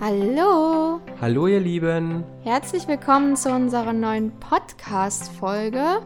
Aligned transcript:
Hallo! 0.00 0.98
Hallo 1.20 1.46
ihr 1.46 1.60
Lieben! 1.60 2.24
Herzlich 2.42 2.88
willkommen 2.88 3.36
zu 3.36 3.50
unserer 3.50 3.92
neuen 3.92 4.32
Podcast-Folge. 4.40 6.00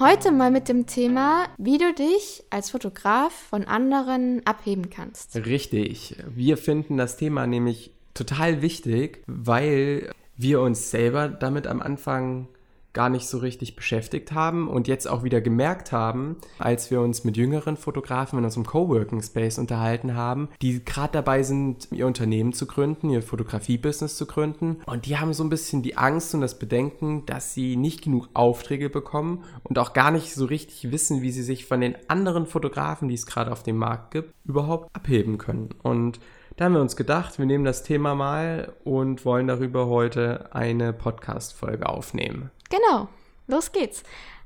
Heute 0.00 0.32
mal 0.32 0.50
mit 0.50 0.68
dem 0.68 0.86
Thema, 0.86 1.44
wie 1.56 1.78
du 1.78 1.94
dich 1.94 2.42
als 2.50 2.70
Fotograf 2.70 3.32
von 3.32 3.62
anderen 3.62 4.42
abheben 4.44 4.90
kannst. 4.90 5.36
Richtig. 5.36 6.16
Wir 6.28 6.56
finden 6.56 6.96
das 6.96 7.18
Thema 7.18 7.46
nämlich 7.46 7.92
total 8.14 8.62
wichtig, 8.62 9.22
weil 9.28 10.10
wir 10.36 10.60
uns 10.60 10.90
selber 10.90 11.28
damit 11.28 11.68
am 11.68 11.80
Anfang 11.80 12.48
gar 12.96 13.10
nicht 13.10 13.28
so 13.28 13.36
richtig 13.36 13.76
beschäftigt 13.76 14.32
haben 14.32 14.68
und 14.68 14.88
jetzt 14.88 15.06
auch 15.06 15.22
wieder 15.22 15.42
gemerkt 15.42 15.92
haben, 15.92 16.36
als 16.58 16.90
wir 16.90 17.02
uns 17.02 17.24
mit 17.24 17.36
jüngeren 17.36 17.76
Fotografen 17.76 18.38
in 18.38 18.44
unserem 18.46 18.64
Coworking 18.64 19.22
Space 19.22 19.58
unterhalten 19.58 20.14
haben, 20.14 20.48
die 20.62 20.82
gerade 20.82 21.12
dabei 21.12 21.42
sind, 21.42 21.88
ihr 21.92 22.06
Unternehmen 22.06 22.54
zu 22.54 22.66
gründen, 22.66 23.10
ihr 23.10 23.20
Fotografie-Business 23.22 24.16
zu 24.16 24.24
gründen. 24.24 24.78
Und 24.86 25.04
die 25.04 25.18
haben 25.18 25.34
so 25.34 25.44
ein 25.44 25.50
bisschen 25.50 25.82
die 25.82 25.98
Angst 25.98 26.34
und 26.34 26.40
das 26.40 26.58
Bedenken, 26.58 27.26
dass 27.26 27.52
sie 27.52 27.76
nicht 27.76 28.00
genug 28.02 28.30
Aufträge 28.32 28.88
bekommen 28.88 29.44
und 29.62 29.78
auch 29.78 29.92
gar 29.92 30.10
nicht 30.10 30.32
so 30.32 30.46
richtig 30.46 30.90
wissen, 30.90 31.20
wie 31.20 31.32
sie 31.32 31.42
sich 31.42 31.66
von 31.66 31.82
den 31.82 31.96
anderen 32.08 32.46
Fotografen, 32.46 33.08
die 33.08 33.14
es 33.14 33.26
gerade 33.26 33.52
auf 33.52 33.62
dem 33.62 33.76
Markt 33.76 34.12
gibt, 34.12 34.32
überhaupt 34.46 34.88
abheben 34.96 35.36
können. 35.36 35.68
Und 35.82 36.18
da 36.56 36.64
haben 36.64 36.72
wir 36.72 36.80
uns 36.80 36.96
gedacht, 36.96 37.38
wir 37.38 37.44
nehmen 37.44 37.66
das 37.66 37.82
Thema 37.82 38.14
mal 38.14 38.72
und 38.84 39.26
wollen 39.26 39.48
darüber 39.48 39.88
heute 39.88 40.54
eine 40.54 40.94
Podcast-Folge 40.94 41.86
aufnehmen. 41.86 42.50
Genau, 42.68 43.08
los 43.46 43.72
geht's. 43.72 44.02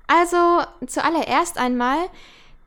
Also 0.06 0.62
zuallererst 0.86 1.58
einmal, 1.58 1.98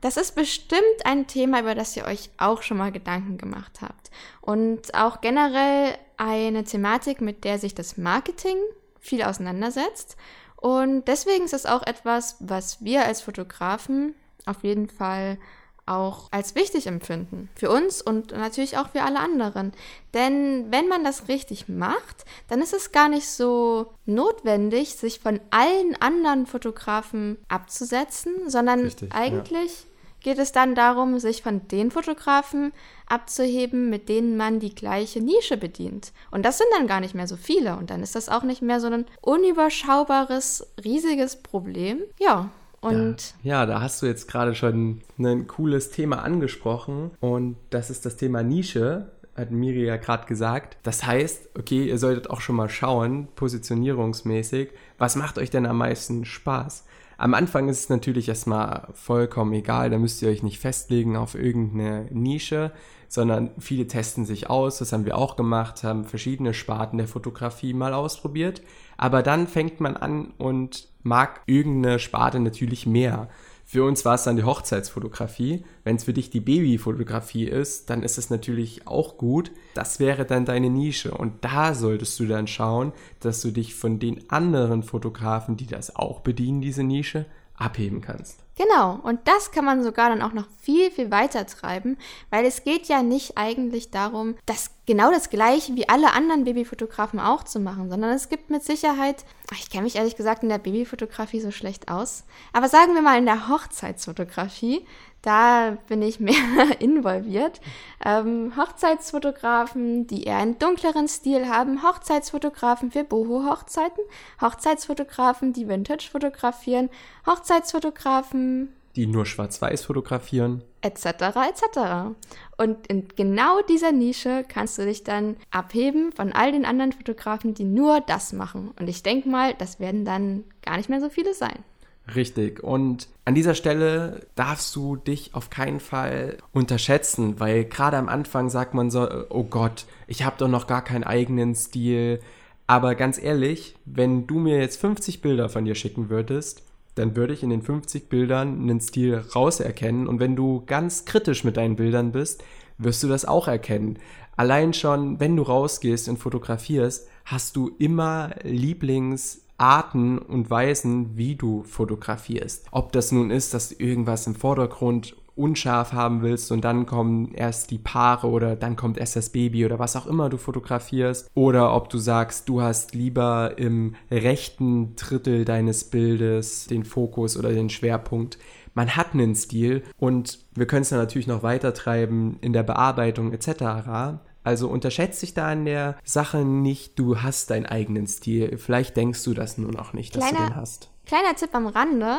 das 0.00 0.16
ist 0.16 0.34
bestimmt 0.34 1.04
ein 1.04 1.26
Thema, 1.26 1.60
über 1.60 1.74
das 1.74 1.96
ihr 1.96 2.04
euch 2.04 2.30
auch 2.38 2.62
schon 2.62 2.78
mal 2.78 2.92
Gedanken 2.92 3.38
gemacht 3.38 3.80
habt. 3.80 4.10
Und 4.40 4.94
auch 4.94 5.20
generell 5.20 5.96
eine 6.16 6.64
Thematik, 6.64 7.20
mit 7.20 7.44
der 7.44 7.58
sich 7.58 7.74
das 7.74 7.96
Marketing 7.96 8.56
viel 8.98 9.22
auseinandersetzt. 9.22 10.16
Und 10.56 11.06
deswegen 11.08 11.44
ist 11.44 11.52
es 11.52 11.66
auch 11.66 11.82
etwas, 11.82 12.36
was 12.40 12.82
wir 12.82 13.04
als 13.04 13.20
Fotografen 13.20 14.14
auf 14.46 14.62
jeden 14.62 14.88
Fall 14.88 15.38
auch 15.86 16.28
als 16.30 16.54
wichtig 16.54 16.86
empfinden. 16.86 17.48
Für 17.54 17.70
uns 17.70 18.00
und 18.00 18.32
natürlich 18.32 18.78
auch 18.78 18.88
für 18.88 19.02
alle 19.02 19.18
anderen. 19.18 19.72
Denn 20.14 20.66
wenn 20.70 20.88
man 20.88 21.04
das 21.04 21.28
richtig 21.28 21.68
macht, 21.68 22.24
dann 22.48 22.62
ist 22.62 22.72
es 22.72 22.92
gar 22.92 23.08
nicht 23.08 23.28
so 23.28 23.92
notwendig, 24.06 24.94
sich 24.94 25.20
von 25.20 25.40
allen 25.50 25.96
anderen 26.00 26.46
Fotografen 26.46 27.38
abzusetzen, 27.48 28.48
sondern 28.48 28.80
richtig, 28.80 29.12
eigentlich 29.12 29.80
ja. 29.80 29.86
geht 30.20 30.38
es 30.38 30.52
dann 30.52 30.74
darum, 30.74 31.18
sich 31.18 31.42
von 31.42 31.68
den 31.68 31.90
Fotografen 31.90 32.72
abzuheben, 33.06 33.90
mit 33.90 34.08
denen 34.08 34.38
man 34.38 34.60
die 34.60 34.74
gleiche 34.74 35.20
Nische 35.20 35.58
bedient. 35.58 36.12
Und 36.30 36.44
das 36.44 36.58
sind 36.58 36.68
dann 36.76 36.86
gar 36.86 37.00
nicht 37.00 37.14
mehr 37.14 37.28
so 37.28 37.36
viele. 37.36 37.76
Und 37.76 37.90
dann 37.90 38.02
ist 38.02 38.14
das 38.14 38.30
auch 38.30 38.42
nicht 38.42 38.62
mehr 38.62 38.80
so 38.80 38.86
ein 38.86 39.04
unüberschaubares, 39.20 40.66
riesiges 40.82 41.42
Problem. 41.42 42.00
Ja, 42.18 42.50
und 42.84 43.34
ja, 43.42 43.60
ja, 43.60 43.66
da 43.66 43.80
hast 43.80 44.02
du 44.02 44.06
jetzt 44.06 44.28
gerade 44.28 44.54
schon 44.54 45.02
ein 45.18 45.46
cooles 45.46 45.90
Thema 45.90 46.22
angesprochen. 46.22 47.10
Und 47.20 47.56
das 47.70 47.90
ist 47.90 48.06
das 48.06 48.16
Thema 48.16 48.42
Nische 48.42 49.10
hat 49.36 49.50
Miri 49.50 49.84
ja 49.84 49.96
gerade 49.96 50.26
gesagt. 50.26 50.76
Das 50.82 51.04
heißt, 51.04 51.50
okay, 51.58 51.88
ihr 51.88 51.98
solltet 51.98 52.30
auch 52.30 52.40
schon 52.40 52.56
mal 52.56 52.68
schauen, 52.68 53.28
positionierungsmäßig, 53.34 54.70
was 54.98 55.16
macht 55.16 55.38
euch 55.38 55.50
denn 55.50 55.66
am 55.66 55.78
meisten 55.78 56.24
Spaß? 56.24 56.84
Am 57.16 57.34
Anfang 57.34 57.68
ist 57.68 57.80
es 57.80 57.88
natürlich 57.88 58.28
erstmal 58.28 58.88
vollkommen 58.94 59.52
egal, 59.52 59.90
da 59.90 59.98
müsst 59.98 60.20
ihr 60.22 60.28
euch 60.28 60.42
nicht 60.42 60.58
festlegen 60.58 61.16
auf 61.16 61.34
irgendeine 61.34 62.08
Nische, 62.10 62.72
sondern 63.08 63.50
viele 63.58 63.86
testen 63.86 64.24
sich 64.24 64.50
aus, 64.50 64.78
das 64.78 64.92
haben 64.92 65.04
wir 65.04 65.16
auch 65.16 65.36
gemacht, 65.36 65.84
haben 65.84 66.04
verschiedene 66.04 66.54
Sparten 66.54 66.98
der 66.98 67.06
Fotografie 67.06 67.72
mal 67.72 67.94
ausprobiert, 67.94 68.62
aber 68.96 69.22
dann 69.22 69.46
fängt 69.46 69.80
man 69.80 69.96
an 69.96 70.32
und 70.38 70.88
mag 71.04 71.42
irgendeine 71.46 71.98
Sparte 72.00 72.40
natürlich 72.40 72.86
mehr. 72.86 73.28
Für 73.64 73.84
uns 73.84 74.04
war 74.04 74.14
es 74.14 74.24
dann 74.24 74.36
die 74.36 74.44
Hochzeitsfotografie. 74.44 75.64
Wenn 75.84 75.96
es 75.96 76.04
für 76.04 76.12
dich 76.12 76.30
die 76.30 76.40
Babyfotografie 76.40 77.44
ist, 77.44 77.88
dann 77.88 78.02
ist 78.02 78.18
es 78.18 78.28
natürlich 78.28 78.86
auch 78.86 79.16
gut. 79.16 79.50
Das 79.74 80.00
wäre 80.00 80.26
dann 80.26 80.44
deine 80.44 80.68
Nische. 80.68 81.12
Und 81.12 81.44
da 81.44 81.74
solltest 81.74 82.20
du 82.20 82.26
dann 82.26 82.46
schauen, 82.46 82.92
dass 83.20 83.40
du 83.40 83.50
dich 83.50 83.74
von 83.74 83.98
den 83.98 84.28
anderen 84.30 84.82
Fotografen, 84.82 85.56
die 85.56 85.66
das 85.66 85.96
auch 85.96 86.20
bedienen, 86.20 86.60
diese 86.60 86.82
Nische, 86.82 87.26
abheben 87.54 88.00
kannst. 88.00 88.43
Genau, 88.56 89.00
und 89.02 89.26
das 89.26 89.50
kann 89.50 89.64
man 89.64 89.82
sogar 89.82 90.10
dann 90.10 90.22
auch 90.22 90.32
noch 90.32 90.46
viel, 90.60 90.92
viel 90.92 91.10
weiter 91.10 91.44
treiben, 91.44 91.98
weil 92.30 92.44
es 92.44 92.62
geht 92.62 92.86
ja 92.86 93.02
nicht 93.02 93.36
eigentlich 93.36 93.90
darum, 93.90 94.36
das 94.46 94.70
genau 94.86 95.10
das 95.10 95.28
gleiche 95.28 95.74
wie 95.74 95.88
alle 95.88 96.12
anderen 96.12 96.44
Babyfotografen 96.44 97.18
auch 97.18 97.42
zu 97.42 97.58
machen, 97.58 97.90
sondern 97.90 98.10
es 98.10 98.28
gibt 98.28 98.50
mit 98.50 98.62
Sicherheit, 98.62 99.24
ich 99.52 99.70
kenne 99.70 99.82
mich 99.82 99.96
ehrlich 99.96 100.14
gesagt 100.14 100.44
in 100.44 100.50
der 100.50 100.58
Babyfotografie 100.58 101.40
so 101.40 101.50
schlecht 101.50 101.88
aus, 101.88 102.24
aber 102.52 102.68
sagen 102.68 102.94
wir 102.94 103.02
mal 103.02 103.18
in 103.18 103.26
der 103.26 103.48
Hochzeitsfotografie, 103.48 104.86
da 105.24 105.78
bin 105.88 106.02
ich 106.02 106.20
mehr 106.20 106.34
involviert. 106.80 107.60
Ähm, 108.04 108.52
Hochzeitsfotografen, 108.56 110.06
die 110.06 110.24
eher 110.24 110.36
einen 110.36 110.58
dunkleren 110.58 111.08
Stil 111.08 111.48
haben, 111.48 111.82
Hochzeitsfotografen 111.82 112.90
für 112.90 113.04
Boho-Hochzeiten, 113.04 114.04
Hochzeitsfotografen, 114.40 115.52
die 115.52 115.66
Vintage 115.66 116.08
fotografieren, 116.10 116.90
Hochzeitsfotografen, 117.26 118.68
die 118.96 119.06
nur 119.06 119.26
schwarz-weiß 119.26 119.86
fotografieren. 119.86 120.62
Etc. 120.80 121.04
etc. 121.06 122.14
Und 122.56 122.86
in 122.86 123.08
genau 123.16 123.60
dieser 123.62 123.90
Nische 123.90 124.44
kannst 124.46 124.78
du 124.78 124.84
dich 124.84 125.02
dann 125.02 125.36
abheben 125.50 126.12
von 126.12 126.32
all 126.32 126.52
den 126.52 126.64
anderen 126.64 126.92
Fotografen, 126.92 127.54
die 127.54 127.64
nur 127.64 128.00
das 128.00 128.32
machen. 128.32 128.72
Und 128.78 128.88
ich 128.88 129.02
denke 129.02 129.28
mal, 129.28 129.54
das 129.54 129.80
werden 129.80 130.04
dann 130.04 130.44
gar 130.62 130.76
nicht 130.76 130.88
mehr 130.88 131.00
so 131.00 131.08
viele 131.08 131.34
sein. 131.34 131.64
Richtig. 132.12 132.62
Und 132.62 133.08
an 133.24 133.34
dieser 133.34 133.54
Stelle 133.54 134.26
darfst 134.34 134.76
du 134.76 134.96
dich 134.96 135.34
auf 135.34 135.48
keinen 135.48 135.80
Fall 135.80 136.36
unterschätzen, 136.52 137.40
weil 137.40 137.64
gerade 137.64 137.96
am 137.96 138.08
Anfang 138.08 138.50
sagt 138.50 138.74
man 138.74 138.90
so, 138.90 139.08
oh 139.30 139.44
Gott, 139.44 139.86
ich 140.06 140.24
habe 140.24 140.36
doch 140.38 140.48
noch 140.48 140.66
gar 140.66 140.84
keinen 140.84 141.04
eigenen 141.04 141.54
Stil. 141.54 142.20
Aber 142.66 142.94
ganz 142.94 143.22
ehrlich, 143.22 143.76
wenn 143.86 144.26
du 144.26 144.38
mir 144.38 144.58
jetzt 144.58 144.80
50 144.80 145.22
Bilder 145.22 145.48
von 145.48 145.64
dir 145.64 145.74
schicken 145.74 146.10
würdest, 146.10 146.62
dann 146.94 147.16
würde 147.16 147.32
ich 147.32 147.42
in 147.42 147.50
den 147.50 147.62
50 147.62 148.08
Bildern 148.08 148.60
einen 148.60 148.80
Stil 148.80 149.24
rauserkennen. 149.34 150.06
Und 150.06 150.20
wenn 150.20 150.36
du 150.36 150.62
ganz 150.66 151.06
kritisch 151.06 151.42
mit 151.42 151.56
deinen 151.56 151.76
Bildern 151.76 152.12
bist, 152.12 152.44
wirst 152.76 153.02
du 153.02 153.08
das 153.08 153.24
auch 153.24 153.48
erkennen. 153.48 153.98
Allein 154.36 154.74
schon, 154.74 155.20
wenn 155.20 155.36
du 155.36 155.42
rausgehst 155.42 156.08
und 156.08 156.18
fotografierst, 156.18 157.08
hast 157.24 157.56
du 157.56 157.70
immer 157.78 158.34
Lieblings- 158.42 159.43
Arten 159.58 160.18
und 160.18 160.50
Weisen, 160.50 161.16
wie 161.16 161.36
du 161.36 161.62
fotografierst. 161.64 162.66
Ob 162.70 162.92
das 162.92 163.12
nun 163.12 163.30
ist, 163.30 163.54
dass 163.54 163.70
du 163.70 163.76
irgendwas 163.82 164.26
im 164.26 164.34
Vordergrund 164.34 165.16
unscharf 165.36 165.92
haben 165.92 166.22
willst 166.22 166.52
und 166.52 166.64
dann 166.64 166.86
kommen 166.86 167.32
erst 167.34 167.70
die 167.70 167.78
Paare 167.78 168.28
oder 168.28 168.56
dann 168.56 168.76
kommt 168.76 168.98
erst 168.98 169.16
das 169.16 169.30
Baby 169.30 169.64
oder 169.64 169.78
was 169.78 169.96
auch 169.96 170.06
immer 170.06 170.28
du 170.28 170.36
fotografierst 170.36 171.30
oder 171.34 171.74
ob 171.74 171.88
du 171.88 171.98
sagst, 171.98 172.48
du 172.48 172.62
hast 172.62 172.94
lieber 172.94 173.58
im 173.58 173.96
rechten 174.10 174.94
Drittel 174.96 175.44
deines 175.44 175.84
Bildes 175.84 176.66
den 176.66 176.84
Fokus 176.84 177.36
oder 177.36 177.50
den 177.50 177.68
Schwerpunkt. 177.70 178.38
Man 178.74 178.96
hat 178.96 179.14
einen 179.14 179.34
Stil 179.34 179.82
und 179.98 180.40
wir 180.54 180.66
können 180.66 180.82
es 180.82 180.90
dann 180.90 180.98
natürlich 180.98 181.26
noch 181.26 181.42
weiter 181.42 181.74
treiben 181.74 182.38
in 182.40 182.52
der 182.52 182.62
Bearbeitung 182.62 183.32
etc. 183.32 184.20
Also 184.44 184.68
unterschätzt 184.68 185.22
dich 185.22 185.32
da 185.32 185.48
an 185.48 185.64
der 185.64 185.96
Sache 186.04 186.44
nicht, 186.44 186.98
du 186.98 187.22
hast 187.22 187.50
deinen 187.50 187.66
eigenen 187.66 188.06
Stil. 188.06 188.58
Vielleicht 188.58 188.96
denkst 188.96 189.24
du 189.24 189.32
das 189.32 189.56
nur 189.56 189.72
noch 189.72 189.94
nicht, 189.94 190.14
dass 190.14 190.22
kleiner, 190.22 190.46
du 190.46 190.52
den 190.52 190.56
hast. 190.56 190.90
Kleiner 191.06 191.34
Tipp 191.34 191.54
am 191.54 191.66
Rande. 191.66 192.18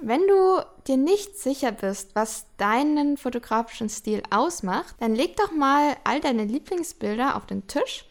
Wenn 0.00 0.20
du 0.26 0.62
dir 0.86 0.96
nicht 0.96 1.38
sicher 1.38 1.72
bist, 1.72 2.14
was 2.14 2.46
deinen 2.58 3.16
fotografischen 3.16 3.88
Stil 3.88 4.22
ausmacht, 4.30 4.94
dann 5.00 5.14
leg 5.14 5.36
doch 5.36 5.52
mal 5.52 5.96
all 6.04 6.20
deine 6.20 6.44
Lieblingsbilder 6.44 7.36
auf 7.36 7.46
den 7.46 7.66
Tisch 7.68 8.04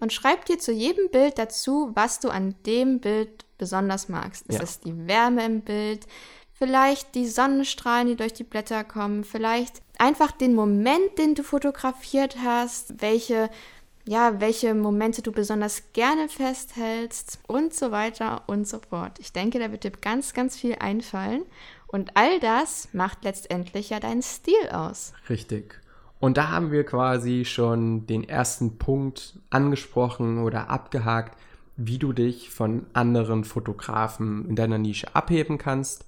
und 0.00 0.12
schreib 0.12 0.46
dir 0.46 0.58
zu 0.58 0.72
jedem 0.72 1.10
Bild 1.10 1.38
dazu, 1.38 1.92
was 1.94 2.18
du 2.18 2.30
an 2.30 2.54
dem 2.66 2.98
Bild 2.98 3.44
besonders 3.58 4.08
magst. 4.08 4.46
Ist 4.46 4.58
ja. 4.58 4.62
es 4.62 4.80
die 4.80 5.06
Wärme 5.06 5.44
im 5.44 5.60
Bild? 5.60 6.06
Vielleicht 6.52 7.14
die 7.14 7.26
Sonnenstrahlen, 7.28 8.08
die 8.08 8.16
durch 8.16 8.32
die 8.32 8.44
Blätter 8.44 8.84
kommen? 8.84 9.24
Vielleicht 9.24 9.82
einfach 10.04 10.32
den 10.32 10.54
Moment, 10.54 11.18
den 11.18 11.34
du 11.34 11.42
fotografiert 11.42 12.36
hast, 12.44 13.00
welche 13.00 13.48
ja, 14.06 14.38
welche 14.38 14.74
Momente 14.74 15.22
du 15.22 15.32
besonders 15.32 15.94
gerne 15.94 16.28
festhältst 16.28 17.38
und 17.46 17.72
so 17.72 17.90
weiter 17.90 18.42
und 18.46 18.68
so 18.68 18.78
fort. 18.90 19.18
Ich 19.18 19.32
denke, 19.32 19.58
da 19.58 19.72
wird 19.72 19.84
dir 19.84 19.92
ganz, 19.92 20.34
ganz 20.34 20.58
viel 20.58 20.76
einfallen. 20.78 21.44
Und 21.86 22.14
all 22.14 22.38
das 22.38 22.90
macht 22.92 23.24
letztendlich 23.24 23.88
ja 23.88 24.00
deinen 24.00 24.20
Stil 24.20 24.68
aus. 24.70 25.14
Richtig. 25.30 25.80
Und 26.20 26.36
da 26.36 26.50
haben 26.50 26.70
wir 26.70 26.84
quasi 26.84 27.46
schon 27.46 28.06
den 28.06 28.28
ersten 28.28 28.76
Punkt 28.76 29.38
angesprochen 29.48 30.42
oder 30.42 30.68
abgehakt, 30.68 31.38
wie 31.78 31.96
du 31.98 32.12
dich 32.12 32.50
von 32.50 32.84
anderen 32.92 33.44
Fotografen 33.44 34.46
in 34.50 34.54
deiner 34.54 34.76
Nische 34.76 35.14
abheben 35.14 35.56
kannst. 35.56 36.04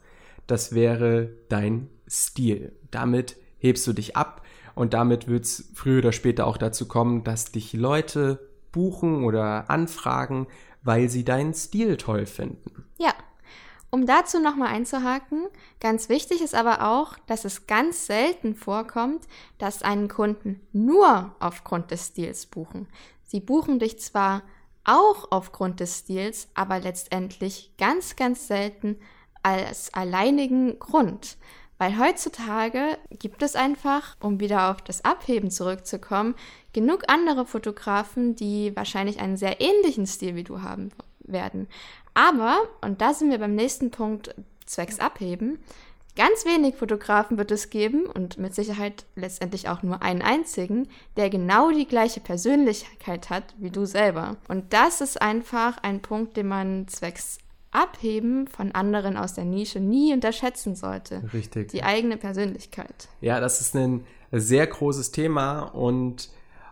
Das 0.46 0.74
wäre 0.74 1.30
dein 1.48 1.88
Stil. 2.06 2.72
Damit 2.90 3.36
hebst 3.58 3.86
du 3.86 3.92
dich 3.92 4.16
ab 4.16 4.42
und 4.74 4.94
damit 4.94 5.28
wird 5.28 5.44
es 5.44 5.70
früher 5.74 5.98
oder 5.98 6.12
später 6.12 6.46
auch 6.46 6.58
dazu 6.58 6.86
kommen, 6.86 7.24
dass 7.24 7.52
dich 7.52 7.72
Leute 7.72 8.50
buchen 8.72 9.24
oder 9.24 9.70
anfragen, 9.70 10.46
weil 10.82 11.08
sie 11.08 11.24
deinen 11.24 11.54
Stil 11.54 11.96
toll 11.96 12.26
finden. 12.26 12.84
Ja. 12.98 13.12
Um 13.90 14.04
dazu 14.04 14.40
nochmal 14.40 14.68
einzuhaken, 14.68 15.46
ganz 15.80 16.08
wichtig 16.08 16.42
ist 16.42 16.54
aber 16.54 16.86
auch, 16.86 17.16
dass 17.26 17.44
es 17.44 17.66
ganz 17.66 18.06
selten 18.06 18.54
vorkommt, 18.54 19.22
dass 19.58 19.82
einen 19.82 20.08
Kunden 20.08 20.60
nur 20.72 21.34
aufgrund 21.38 21.90
des 21.92 22.08
Stils 22.08 22.46
buchen. 22.46 22.88
Sie 23.24 23.40
buchen 23.40 23.78
dich 23.78 23.98
zwar 24.00 24.42
auch 24.84 25.28
aufgrund 25.30 25.80
des 25.80 26.00
Stils, 26.00 26.48
aber 26.54 26.80
letztendlich 26.80 27.72
ganz, 27.78 28.16
ganz 28.16 28.48
selten 28.48 28.98
als 29.42 29.94
alleinigen 29.94 30.78
Grund. 30.78 31.36
Weil 31.78 31.98
heutzutage 31.98 32.98
gibt 33.10 33.42
es 33.42 33.54
einfach, 33.54 34.16
um 34.20 34.40
wieder 34.40 34.70
auf 34.70 34.80
das 34.82 35.04
Abheben 35.04 35.50
zurückzukommen, 35.50 36.34
genug 36.72 37.04
andere 37.08 37.44
Fotografen, 37.44 38.34
die 38.34 38.74
wahrscheinlich 38.74 39.20
einen 39.20 39.36
sehr 39.36 39.60
ähnlichen 39.60 40.06
Stil 40.06 40.34
wie 40.36 40.44
du 40.44 40.62
haben 40.62 40.90
werden. 41.20 41.68
Aber, 42.14 42.60
und 42.80 43.02
da 43.02 43.12
sind 43.12 43.30
wir 43.30 43.38
beim 43.38 43.54
nächsten 43.54 43.90
Punkt 43.90 44.34
zwecks 44.64 45.00
Abheben, 45.00 45.58
ganz 46.16 46.46
wenig 46.46 46.76
Fotografen 46.76 47.36
wird 47.36 47.50
es 47.50 47.68
geben 47.68 48.06
und 48.06 48.38
mit 48.38 48.54
Sicherheit 48.54 49.04
letztendlich 49.14 49.68
auch 49.68 49.82
nur 49.82 50.02
einen 50.02 50.22
einzigen, 50.22 50.88
der 51.16 51.28
genau 51.28 51.70
die 51.70 51.86
gleiche 51.86 52.20
Persönlichkeit 52.20 53.28
hat 53.28 53.54
wie 53.58 53.70
du 53.70 53.84
selber. 53.84 54.36
Und 54.48 54.72
das 54.72 55.02
ist 55.02 55.20
einfach 55.20 55.76
ein 55.82 56.00
Punkt, 56.00 56.36
den 56.38 56.48
man 56.48 56.88
zwecks 56.88 57.38
Abheben 57.76 58.48
von 58.48 58.72
anderen 58.72 59.16
aus 59.16 59.34
der 59.34 59.44
Nische 59.44 59.80
nie 59.80 60.14
unterschätzen 60.14 60.74
sollte. 60.74 61.22
Richtig. 61.32 61.68
Die 61.68 61.82
eigene 61.82 62.16
Persönlichkeit. 62.16 63.08
Ja, 63.20 63.38
das 63.38 63.60
ist 63.60 63.76
ein 63.76 64.04
sehr 64.32 64.66
großes 64.66 65.12
Thema 65.12 65.60
und 65.60 66.30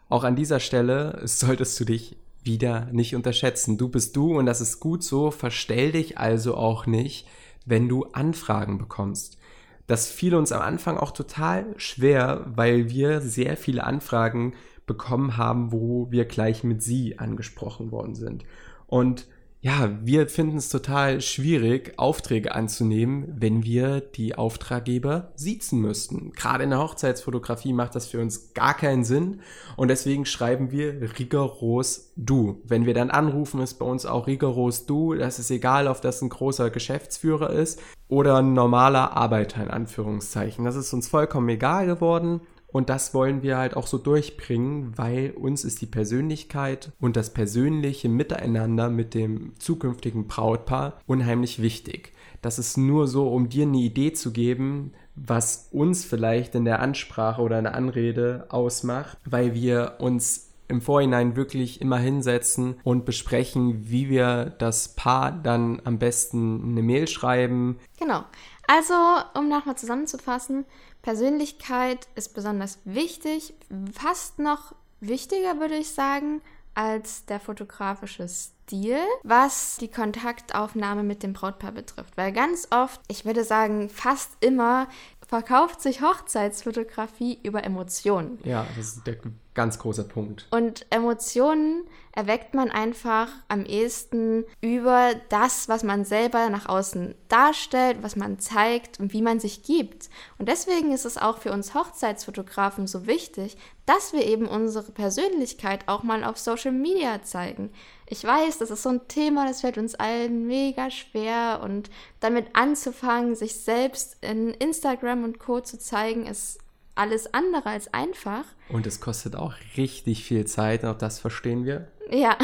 auch 0.08 0.24
an 0.24 0.36
dieser 0.36 0.60
Stelle 0.60 1.20
solltest 1.24 1.78
du 1.78 1.84
dich 1.84 2.16
wieder 2.42 2.86
nicht 2.92 3.14
unterschätzen. 3.14 3.78
Du 3.78 3.88
bist 3.88 4.16
du 4.16 4.38
und 4.38 4.46
das 4.46 4.60
ist 4.60 4.80
gut 4.80 5.02
so. 5.02 5.30
Verstell 5.30 5.92
dich 5.92 6.18
also 6.18 6.56
auch 6.56 6.86
nicht, 6.86 7.26
wenn 7.64 7.88
du 7.88 8.04
Anfragen 8.12 8.78
bekommst. 8.78 9.38
Das 9.86 10.08
fiel 10.08 10.34
uns 10.34 10.52
am 10.52 10.62
Anfang 10.62 10.96
auch 10.96 11.10
total 11.10 11.66
schwer, 11.76 12.46
weil 12.46 12.88
wir 12.88 13.20
sehr 13.20 13.56
viele 13.56 13.84
Anfragen 13.84 14.54
bekommen 14.86 15.36
haben, 15.36 15.72
wo 15.72 16.10
wir 16.10 16.24
gleich 16.24 16.64
mit 16.64 16.82
sie 16.82 17.18
angesprochen 17.18 17.90
worden 17.90 18.14
sind. 18.14 18.44
Und 18.86 19.26
ja, 19.64 19.88
wir 20.02 20.28
finden 20.28 20.58
es 20.58 20.68
total 20.68 21.22
schwierig, 21.22 21.94
Aufträge 21.96 22.54
anzunehmen, 22.54 23.34
wenn 23.34 23.64
wir 23.64 24.02
die 24.02 24.34
Auftraggeber 24.34 25.32
siezen 25.36 25.80
müssten. 25.80 26.32
Gerade 26.32 26.64
in 26.64 26.68
der 26.68 26.80
Hochzeitsfotografie 26.80 27.72
macht 27.72 27.94
das 27.94 28.06
für 28.06 28.20
uns 28.20 28.52
gar 28.52 28.74
keinen 28.74 29.04
Sinn 29.04 29.40
und 29.78 29.88
deswegen 29.88 30.26
schreiben 30.26 30.70
wir 30.70 31.18
rigoros 31.18 32.12
du. 32.14 32.60
Wenn 32.64 32.84
wir 32.84 32.92
dann 32.92 33.10
anrufen, 33.10 33.62
ist 33.62 33.78
bei 33.78 33.86
uns 33.86 34.04
auch 34.04 34.26
rigoros 34.26 34.84
du. 34.84 35.14
Das 35.14 35.38
ist 35.38 35.50
egal, 35.50 35.88
ob 35.88 36.02
das 36.02 36.20
ein 36.20 36.28
großer 36.28 36.68
Geschäftsführer 36.68 37.48
ist 37.48 37.80
oder 38.06 38.36
ein 38.36 38.52
normaler 38.52 39.16
Arbeiter 39.16 39.62
in 39.62 39.70
Anführungszeichen. 39.70 40.66
Das 40.66 40.76
ist 40.76 40.92
uns 40.92 41.08
vollkommen 41.08 41.48
egal 41.48 41.86
geworden. 41.86 42.42
Und 42.74 42.90
das 42.90 43.14
wollen 43.14 43.44
wir 43.44 43.56
halt 43.56 43.76
auch 43.76 43.86
so 43.86 43.98
durchbringen, 43.98 44.98
weil 44.98 45.30
uns 45.30 45.62
ist 45.62 45.80
die 45.80 45.86
Persönlichkeit 45.86 46.90
und 47.00 47.14
das 47.14 47.32
persönliche 47.32 48.08
Miteinander 48.08 48.90
mit 48.90 49.14
dem 49.14 49.52
zukünftigen 49.60 50.26
Brautpaar 50.26 50.98
unheimlich 51.06 51.62
wichtig. 51.62 52.14
Das 52.42 52.58
ist 52.58 52.76
nur 52.76 53.06
so, 53.06 53.28
um 53.28 53.48
dir 53.48 53.62
eine 53.62 53.76
Idee 53.76 54.12
zu 54.12 54.32
geben, 54.32 54.92
was 55.14 55.68
uns 55.70 56.04
vielleicht 56.04 56.56
in 56.56 56.64
der 56.64 56.80
Ansprache 56.80 57.40
oder 57.42 57.58
in 57.58 57.64
der 57.64 57.76
Anrede 57.76 58.46
ausmacht, 58.48 59.18
weil 59.24 59.54
wir 59.54 59.98
uns 60.00 60.50
im 60.66 60.80
Vorhinein 60.80 61.36
wirklich 61.36 61.80
immer 61.80 61.98
hinsetzen 61.98 62.74
und 62.82 63.04
besprechen, 63.04 63.88
wie 63.88 64.08
wir 64.08 64.46
das 64.58 64.96
Paar 64.96 65.30
dann 65.30 65.80
am 65.84 66.00
besten 66.00 66.70
eine 66.70 66.82
Mail 66.82 67.06
schreiben. 67.06 67.78
Genau. 68.00 68.24
Also, 68.66 68.94
um 69.34 69.48
nochmal 69.48 69.76
zusammenzufassen, 69.76 70.64
Persönlichkeit 71.04 72.08
ist 72.14 72.32
besonders 72.32 72.78
wichtig, 72.86 73.52
fast 73.92 74.38
noch 74.38 74.74
wichtiger 75.00 75.60
würde 75.60 75.76
ich 75.76 75.90
sagen, 75.90 76.40
als 76.72 77.26
der 77.26 77.40
fotografische 77.40 78.26
Stil, 78.26 78.96
was 79.22 79.76
die 79.76 79.90
Kontaktaufnahme 79.90 81.02
mit 81.02 81.22
dem 81.22 81.34
Brautpaar 81.34 81.72
betrifft. 81.72 82.16
Weil 82.16 82.32
ganz 82.32 82.68
oft, 82.70 83.02
ich 83.08 83.26
würde 83.26 83.44
sagen 83.44 83.90
fast 83.90 84.30
immer, 84.40 84.88
verkauft 85.26 85.80
sich 85.80 86.02
Hochzeitsfotografie 86.02 87.38
über 87.42 87.64
Emotionen. 87.64 88.38
Ja, 88.44 88.66
das 88.76 88.96
ist 88.96 89.06
der 89.06 89.16
ganz 89.54 89.78
großer 89.78 90.04
Punkt. 90.04 90.46
Und 90.50 90.84
Emotionen 90.90 91.84
erweckt 92.12 92.54
man 92.54 92.70
einfach 92.70 93.28
am 93.48 93.64
ehesten 93.64 94.44
über 94.60 95.12
das, 95.28 95.68
was 95.68 95.82
man 95.82 96.04
selber 96.04 96.50
nach 96.50 96.68
außen 96.68 97.14
darstellt, 97.28 97.98
was 98.02 98.16
man 98.16 98.38
zeigt 98.38 99.00
und 99.00 99.12
wie 99.12 99.22
man 99.22 99.40
sich 99.40 99.62
gibt. 99.62 100.10
Und 100.38 100.48
deswegen 100.48 100.92
ist 100.92 101.04
es 101.04 101.18
auch 101.18 101.38
für 101.38 101.52
uns 101.52 101.74
Hochzeitsfotografen 101.74 102.86
so 102.86 103.06
wichtig, 103.06 103.56
dass 103.86 104.12
wir 104.12 104.24
eben 104.26 104.46
unsere 104.46 104.90
Persönlichkeit 104.92 105.88
auch 105.88 106.02
mal 106.02 106.24
auf 106.24 106.38
Social 106.38 106.72
Media 106.72 107.22
zeigen. 107.22 107.70
Ich 108.06 108.22
weiß, 108.22 108.58
das 108.58 108.70
ist 108.70 108.82
so 108.82 108.90
ein 108.90 109.08
Thema, 109.08 109.46
das 109.46 109.62
fällt 109.62 109.78
uns 109.78 109.94
allen 109.94 110.46
mega 110.46 110.90
schwer 110.90 111.60
und 111.62 111.90
damit 112.20 112.48
anzufangen, 112.52 113.34
sich 113.34 113.56
selbst 113.60 114.18
in 114.20 114.50
Instagram 114.50 115.24
und 115.24 115.38
Co 115.38 115.60
zu 115.60 115.78
zeigen, 115.78 116.26
ist 116.26 116.58
alles 116.94 117.32
andere 117.32 117.70
als 117.70 117.92
einfach. 117.92 118.44
Und 118.68 118.86
es 118.86 119.00
kostet 119.00 119.36
auch 119.36 119.54
richtig 119.76 120.24
viel 120.24 120.46
Zeit, 120.46 120.84
auch 120.84 120.98
das 120.98 121.18
verstehen 121.18 121.64
wir. 121.64 121.88
Ja, 122.10 122.36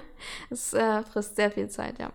es 0.50 0.74
äh, 0.74 1.02
frisst 1.04 1.36
sehr 1.36 1.50
viel 1.50 1.68
Zeit, 1.68 1.98
ja. 1.98 2.12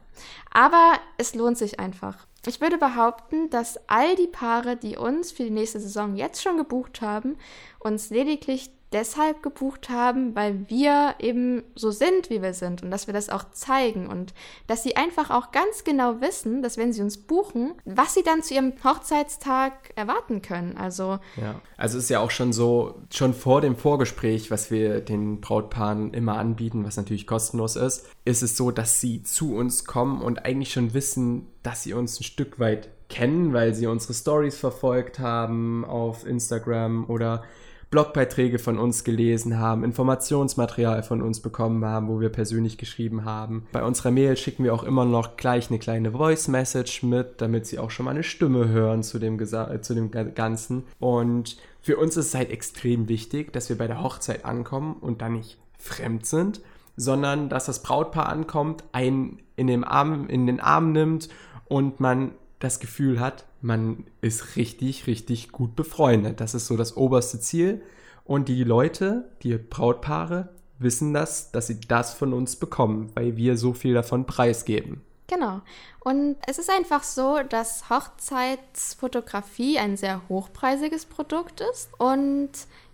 Aber 0.52 1.00
es 1.18 1.36
lohnt 1.36 1.58
sich 1.58 1.80
einfach. 1.80 2.28
Ich 2.46 2.62
würde 2.62 2.78
behaupten, 2.78 3.50
dass 3.50 3.80
all 3.88 4.16
die 4.16 4.28
Paare, 4.28 4.78
die 4.78 4.98
uns 4.98 5.32
für 5.32 5.44
die 5.44 5.50
nächste 5.50 5.80
Saison 5.80 6.16
jetzt 6.16 6.42
schon 6.42 6.58
gebucht 6.58 7.02
haben, 7.02 7.38
uns 7.80 8.10
lediglich 8.10 8.72
deshalb 8.92 9.44
gebucht 9.44 9.90
haben, 9.90 10.36
weil 10.36 10.68
wir 10.68 11.16
eben 11.20 11.64
so 11.76 11.92
sind, 11.92 12.30
wie 12.30 12.42
wir 12.42 12.54
sind 12.54 12.82
und 12.82 12.92
dass 12.92 13.08
wir 13.08 13.14
das 13.14 13.30
auch 13.30 13.52
zeigen 13.52 14.08
und 14.08 14.34
dass 14.68 14.84
sie 14.84 14.96
einfach 14.96 15.30
auch 15.30 15.52
ganz 15.52 15.84
genau 15.84 16.22
wissen, 16.22 16.64
dass 16.64 16.78
wenn 16.78 16.92
sie 16.92 17.02
uns 17.02 17.18
buchen, 17.18 17.74
was 17.86 18.16
sie 18.16 18.24
dann 18.24 18.42
zu 18.42 18.56
ihrem 18.56 18.74
Hochzeitstag 18.84 19.74
erwarten 19.96 20.42
können. 20.42 20.78
Also 20.78 21.20
ja, 21.38 21.62
also 21.78 21.98
ist 21.98 22.10
ja 22.10 22.20
auch 22.20 22.32
schon 22.32 22.52
so 22.52 23.02
schon 23.14 23.34
vor 23.34 23.62
dem 23.62 23.76
Vorgespräch, 23.76 24.50
was 24.50 24.72
wir 24.72 25.02
den 25.02 25.40
Brautpaaren 25.40 26.14
immer 26.14 26.38
anbieten, 26.38 26.84
was 26.84 26.98
natürlich 26.98 27.28
kostenlos 27.28 27.76
ist, 27.76 28.08
ist 28.26 28.42
es 28.42 28.58
so, 28.58 28.72
dass 28.72 29.00
sie 29.00 29.24
zu 29.24 29.56
uns 29.56 29.86
kommen 29.86 30.22
und 30.22 30.46
eigentlich 30.46 30.74
schon 30.74 30.94
wissen, 30.94 31.48
dass 31.62 31.84
sie 31.84 31.94
uns 31.94 32.20
ein 32.20 32.24
Stück 32.24 32.60
weit 32.60 32.90
kennen, 33.10 33.54
weil 33.54 33.74
sie 33.74 33.88
unsere 33.88 34.14
Stories 34.14 34.58
verfolgt 34.58 35.20
haben 35.20 35.84
auf 35.84 36.26
Instagram 36.26 37.06
oder 37.10 37.44
Blogbeiträge 37.90 38.60
von 38.60 38.78
uns 38.78 39.04
gelesen 39.04 39.58
haben, 39.58 39.84
Informationsmaterial 39.84 41.02
von 41.02 41.22
uns 41.22 41.40
bekommen 41.40 41.84
haben, 41.84 42.08
wo 42.08 42.22
wir 42.22 42.30
persönlich 42.30 42.78
geschrieben 42.78 43.26
haben. 43.26 43.66
Bei 43.72 43.84
unserer 43.84 44.12
Mail 44.12 44.38
schicken 44.38 44.64
wir 44.64 44.76
auch 44.76 44.84
immer 44.84 45.06
noch 45.06 45.38
gleich 45.38 45.70
eine 45.70 45.80
kleine 45.80 46.12
Voice 46.12 46.48
Message 46.48 47.02
mit, 47.02 47.42
damit 47.42 47.66
sie 47.66 47.80
auch 47.80 47.90
schon 47.90 48.06
mal 48.06 48.12
eine 48.12 48.24
Stimme 48.24 48.70
hören 48.70 49.02
zu 49.02 49.18
dem, 49.18 49.40
Gesa 49.40 49.82
zu 49.82 49.96
dem 49.96 50.12
Ganzen. 50.12 50.84
Und 51.00 51.58
für 51.82 51.98
uns 51.98 52.16
ist 52.16 52.28
es 52.28 52.36
halt 52.36 52.52
extrem 52.52 53.08
wichtig, 53.10 53.52
dass 53.54 53.70
wir 53.70 53.78
bei 53.78 53.88
der 53.88 54.04
Hochzeit 54.04 54.46
ankommen 54.46 54.98
und 55.02 55.22
dann 55.24 55.34
nicht 55.34 55.58
fremd 55.80 56.28
sind, 56.28 56.62
sondern 56.96 57.50
dass 57.50 57.66
das 57.66 57.82
Brautpaar 57.82 58.30
ankommt, 58.30 58.84
einen 58.92 59.40
in, 59.56 59.68
dem 59.68 59.84
Arm, 59.84 60.28
in 60.28 60.46
den 60.46 60.60
Arm 60.60 60.92
nimmt 60.92 61.30
und 61.68 62.00
man 62.00 62.32
das 62.60 62.80
Gefühl 62.80 63.20
hat, 63.20 63.46
man 63.62 64.06
ist 64.22 64.56
richtig, 64.56 65.08
richtig 65.08 65.52
gut 65.52 65.76
befreundet. 65.76 66.40
Das 66.40 66.54
ist 66.54 66.68
so 66.68 66.78
das 66.78 66.96
oberste 66.98 67.40
Ziel. 67.40 67.82
Und 68.24 68.48
die 68.48 68.64
Leute, 68.64 69.30
die 69.44 69.58
Brautpaare, 69.58 70.50
wissen 70.78 71.14
das, 71.14 71.52
dass 71.52 71.68
sie 71.68 71.80
das 71.80 72.14
von 72.14 72.34
uns 72.34 72.56
bekommen, 72.56 73.12
weil 73.16 73.36
wir 73.36 73.58
so 73.58 73.74
viel 73.74 73.94
davon 73.94 74.26
preisgeben. 74.26 75.02
Genau. 75.28 75.62
Und 76.00 76.38
es 76.48 76.58
ist 76.58 76.72
einfach 76.72 77.04
so, 77.04 77.40
dass 77.48 77.90
Hochzeitsfotografie 77.90 79.78
ein 79.78 79.96
sehr 79.96 80.22
hochpreisiges 80.28 81.06
Produkt 81.06 81.62
ist. 81.62 81.90
Und 82.00 82.50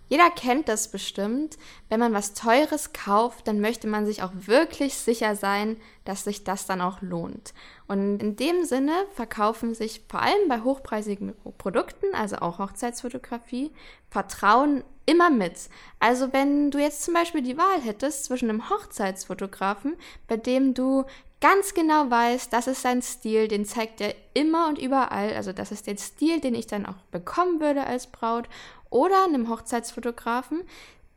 jeder 0.08 0.30
kennt 0.30 0.68
das 0.68 0.88
bestimmt. 0.88 1.58
Wenn 1.88 2.00
man 2.00 2.14
was 2.14 2.34
Teures 2.34 2.92
kauft, 2.92 3.48
dann 3.48 3.60
möchte 3.60 3.86
man 3.88 4.06
sich 4.06 4.22
auch 4.22 4.32
wirklich 4.34 4.94
sicher 4.94 5.34
sein, 5.34 5.76
dass 6.04 6.24
sich 6.24 6.44
das 6.44 6.66
dann 6.66 6.80
auch 6.80 7.02
lohnt. 7.02 7.54
Und 7.88 8.22
in 8.22 8.36
dem 8.36 8.64
Sinne 8.64 8.92
verkaufen 9.14 9.74
sich 9.74 10.02
vor 10.08 10.22
allem 10.22 10.48
bei 10.48 10.60
hochpreisigen 10.60 11.34
Produkten, 11.58 12.06
also 12.14 12.36
auch 12.36 12.58
Hochzeitsfotografie, 12.58 13.72
Vertrauen 14.10 14.84
immer 15.06 15.30
mit. 15.30 15.68
Also 16.00 16.32
wenn 16.32 16.70
du 16.70 16.78
jetzt 16.78 17.02
zum 17.02 17.14
Beispiel 17.14 17.42
die 17.42 17.56
Wahl 17.56 17.80
hättest 17.80 18.24
zwischen 18.24 18.50
einem 18.50 18.70
Hochzeitsfotografen, 18.70 19.96
bei 20.28 20.36
dem 20.36 20.74
du 20.74 21.04
ganz 21.40 21.74
genau 21.74 22.10
weißt, 22.10 22.52
das 22.52 22.66
ist 22.66 22.82
sein 22.82 23.02
Stil, 23.02 23.46
den 23.48 23.64
zeigt 23.64 24.00
er 24.00 24.14
immer 24.34 24.68
und 24.68 24.78
überall, 24.78 25.34
also 25.34 25.52
das 25.52 25.70
ist 25.70 25.86
der 25.86 25.96
Stil, 25.96 26.40
den 26.40 26.54
ich 26.54 26.66
dann 26.66 26.86
auch 26.86 26.96
bekommen 27.10 27.60
würde 27.60 27.86
als 27.86 28.06
Braut, 28.06 28.48
oder 28.90 29.24
einem 29.24 29.48
Hochzeitsfotografen, 29.48 30.62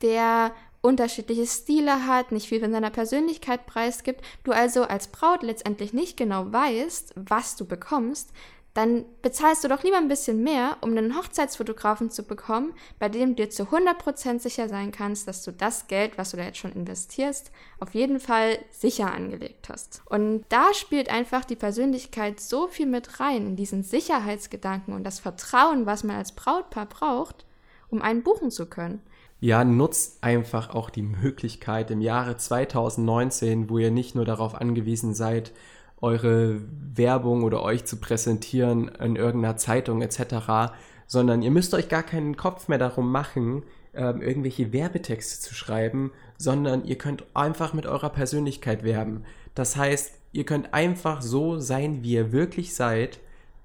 der 0.02 0.54
unterschiedliche 0.82 1.46
Stile 1.46 2.08
hat, 2.08 2.32
nicht 2.32 2.48
viel 2.48 2.62
von 2.62 2.72
seiner 2.72 2.90
Persönlichkeit 2.90 3.66
preisgibt, 3.66 4.22
du 4.44 4.52
also 4.52 4.84
als 4.84 5.08
Braut 5.08 5.44
letztendlich 5.44 5.94
nicht 5.94 6.16
genau 6.16 6.52
weißt, 6.52 7.14
was 7.16 7.56
du 7.56 7.66
bekommst, 7.66 8.32
dann 8.76 9.04
bezahlst 9.22 9.64
du 9.64 9.68
doch 9.68 9.84
lieber 9.84 9.98
ein 9.98 10.08
bisschen 10.08 10.44
mehr, 10.44 10.78
um 10.82 10.92
einen 10.92 11.18
Hochzeitsfotografen 11.18 12.12
zu 12.12 12.24
bekommen, 12.24 12.74
bei 13.00 13.10
dem 13.10 13.36
du 13.36 13.44
dir 13.44 13.50
zu 13.50 13.64
100% 13.64 14.40
sicher 14.40 14.70
sein 14.70 14.92
kannst, 14.92 15.28
dass 15.28 15.44
du 15.44 15.52
das 15.52 15.88
Geld, 15.88 16.18
was 16.18 16.32
du 16.32 16.38
da 16.38 16.44
jetzt 16.44 16.60
schon 16.60 16.72
investierst, 16.72 17.52
auf 17.80 17.94
jeden 17.94 18.20
Fall 18.20 18.60
sicher 18.70 19.12
angelegt 19.12 19.70
hast. 19.70 20.02
Und 20.06 20.46
da 20.50 20.74
spielt 20.74 21.10
einfach 21.10 21.44
die 21.46 21.56
Persönlichkeit 21.56 22.40
so 22.40 22.68
viel 22.68 22.86
mit 22.86 23.20
rein 23.20 23.48
in 23.48 23.56
diesen 23.56 23.84
Sicherheitsgedanken 23.84 24.94
und 24.94 25.04
das 25.04 25.20
Vertrauen, 25.20 25.86
was 25.86 26.04
man 26.04 26.16
als 26.16 26.32
Brautpaar 26.32 26.86
braucht, 26.86 27.46
um 27.89 28.01
einen 28.01 28.24
buchen 28.24 28.51
zu 28.51 28.65
können. 28.65 29.01
Ja, 29.41 29.63
nutzt 29.63 30.24
einfach 30.24 30.69
auch 30.75 30.89
die 30.89 31.01
Möglichkeit 31.01 31.91
im 31.91 32.01
Jahre 32.01 32.36
2019, 32.36 33.69
wo 33.69 33.77
ihr 33.77 33.91
nicht 33.91 34.15
nur 34.15 34.25
darauf 34.25 34.53
angewiesen 34.53 35.13
seid, 35.13 35.53
eure 36.01 36.62
Werbung 36.93 37.43
oder 37.43 37.63
euch 37.63 37.86
zu 37.86 37.98
präsentieren 37.98 38.89
in 39.00 39.15
irgendeiner 39.15 39.58
Zeitung 39.58 40.01
etc., 40.01 40.74
sondern 41.08 41.41
ihr 41.41 41.51
müsst 41.51 41.74
euch 41.74 41.89
gar 41.89 42.03
keinen 42.03 42.38
Kopf 42.38 42.67
mehr 42.67 42.77
darum 42.77 43.12
machen, 43.12 43.63
ähm, 43.93 44.22
irgendwelche 44.22 44.72
Werbetexte 44.72 45.41
zu 45.41 45.55
schreiben, 45.55 46.12
sondern 46.38 46.86
ihr 46.86 46.98
könnt 46.98 47.24
einfach 47.34 47.74
mit 47.74 47.86
eurer 47.86 48.10
Persönlichkeit 48.10 48.84
werben. 48.84 49.24
Das 49.55 49.75
heißt, 49.75 50.13
ihr 50.31 50.46
könnt 50.46 50.74
einfach 50.74 51.22
so 51.22 51.60
sein, 51.60 52.03
wie 52.03 52.13
ihr 52.13 52.31
wirklich 52.31 52.75
seid 52.75 53.19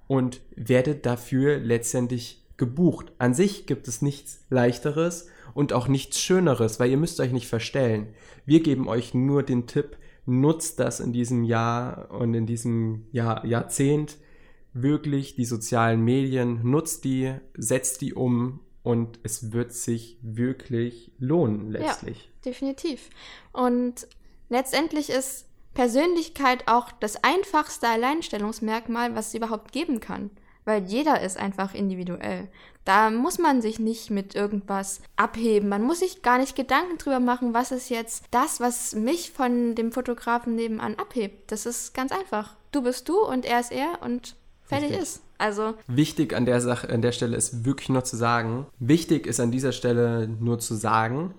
und 0.07 0.40
werdet 0.57 1.04
dafür 1.04 1.59
letztendlich 1.59 2.44
gebucht. 2.57 3.13
An 3.19 3.35
sich 3.35 3.67
gibt 3.67 3.89
es 3.89 4.03
nichts 4.03 4.45
leichteres 4.51 5.29
und 5.55 5.73
auch 5.73 5.89
nichts 5.89 6.21
schöneres, 6.21 6.81
weil 6.81 6.91
ihr 6.91 6.97
müsst 6.97 7.21
euch 7.21 7.33
nicht 7.33 7.49
verstellen. 7.49 8.09
Wir 8.47 8.61
geben 8.61 8.89
euch 8.89 9.15
nur 9.15 9.43
den 9.43 9.67
Tipp, 9.67 9.97
nutzt 10.27 10.81
das 10.81 11.01
in 11.01 11.13
diesem 11.13 11.45
Jahr 11.45 12.11
und 12.11 12.35
in 12.35 12.47
diesem 12.47 13.07
Jahr, 13.13 13.45
Jahrzehnt 13.45 14.17
wirklich 14.73 15.37
die 15.37 15.45
sozialen 15.45 16.03
Medien, 16.03 16.61
nutzt 16.69 17.05
die, 17.05 17.35
setzt 17.57 18.01
die 18.01 18.15
um 18.15 18.61
und 18.83 19.21
es 19.23 19.53
wird 19.53 19.73
sich 19.73 20.19
wirklich 20.21 21.13
lohnen 21.19 21.71
letztlich. 21.71 22.25
Ja, 22.25 22.51
definitiv. 22.51 23.11
Und 23.53 24.09
letztendlich 24.49 25.11
ist 25.11 25.47
Persönlichkeit 25.75 26.67
auch 26.67 26.91
das 26.93 27.23
einfachste 27.23 27.89
Alleinstellungsmerkmal, 27.89 29.15
was 29.15 29.29
es 29.29 29.35
überhaupt 29.35 29.73
geben 29.73 30.01
kann 30.01 30.31
weil 30.64 30.85
jeder 30.85 31.21
ist 31.21 31.38
einfach 31.38 31.75
individuell. 31.75 32.49
Da 32.85 33.11
muss 33.11 33.38
man 33.38 33.62
sich 33.62 33.78
nicht 33.78 34.11
mit 34.11 34.35
irgendwas 34.35 35.00
abheben. 35.16 35.68
Man 35.71 35.83
muss 35.83 36.00
sich 36.00 36.23
gar 36.23 36.38
nicht 36.38 36.54
Gedanken 36.54 36.99
drüber 36.99 37.21
machen, 37.21 37.54
was 37.54 37.73
ist 37.73 37.88
jetzt 37.88 38.26
das, 38.30 38.61
was 38.61 38.94
mich 38.94 39.30
von 39.30 39.75
dem 39.75 39.90
Fotografen 39.90 40.54
nebenan 40.54 40.97
abhebt. 40.97 41.50
Das 41.50 41.64
ist 41.64 41.94
ganz 41.94 42.12
einfach. 42.12 42.56
Du 42.73 42.83
bist 42.83 43.09
du 43.09 43.18
und 43.25 43.47
er 43.47 43.61
ist 43.61 43.73
er 43.73 44.02
und 44.02 44.37
fertig 44.64 44.90
Richtig. 44.90 45.02
ist. 45.02 45.23
Also 45.38 45.75
wichtig 45.87 46.35
an 46.35 46.47
der 46.47 46.61
Sache, 46.61 46.88
an 46.90 47.02
der 47.02 47.12
Stelle 47.12 47.37
ist 47.37 47.64
wirklich 47.64 47.88
nur 47.88 48.04
zu 48.04 48.16
sagen, 48.16 48.66
wichtig 48.78 49.26
ist 49.26 49.40
an 49.40 49.50
dieser 49.50 49.73
Stelle 49.73 50.28
nur 50.28 50.59
zu 50.59 50.75
sagen, 50.75 51.35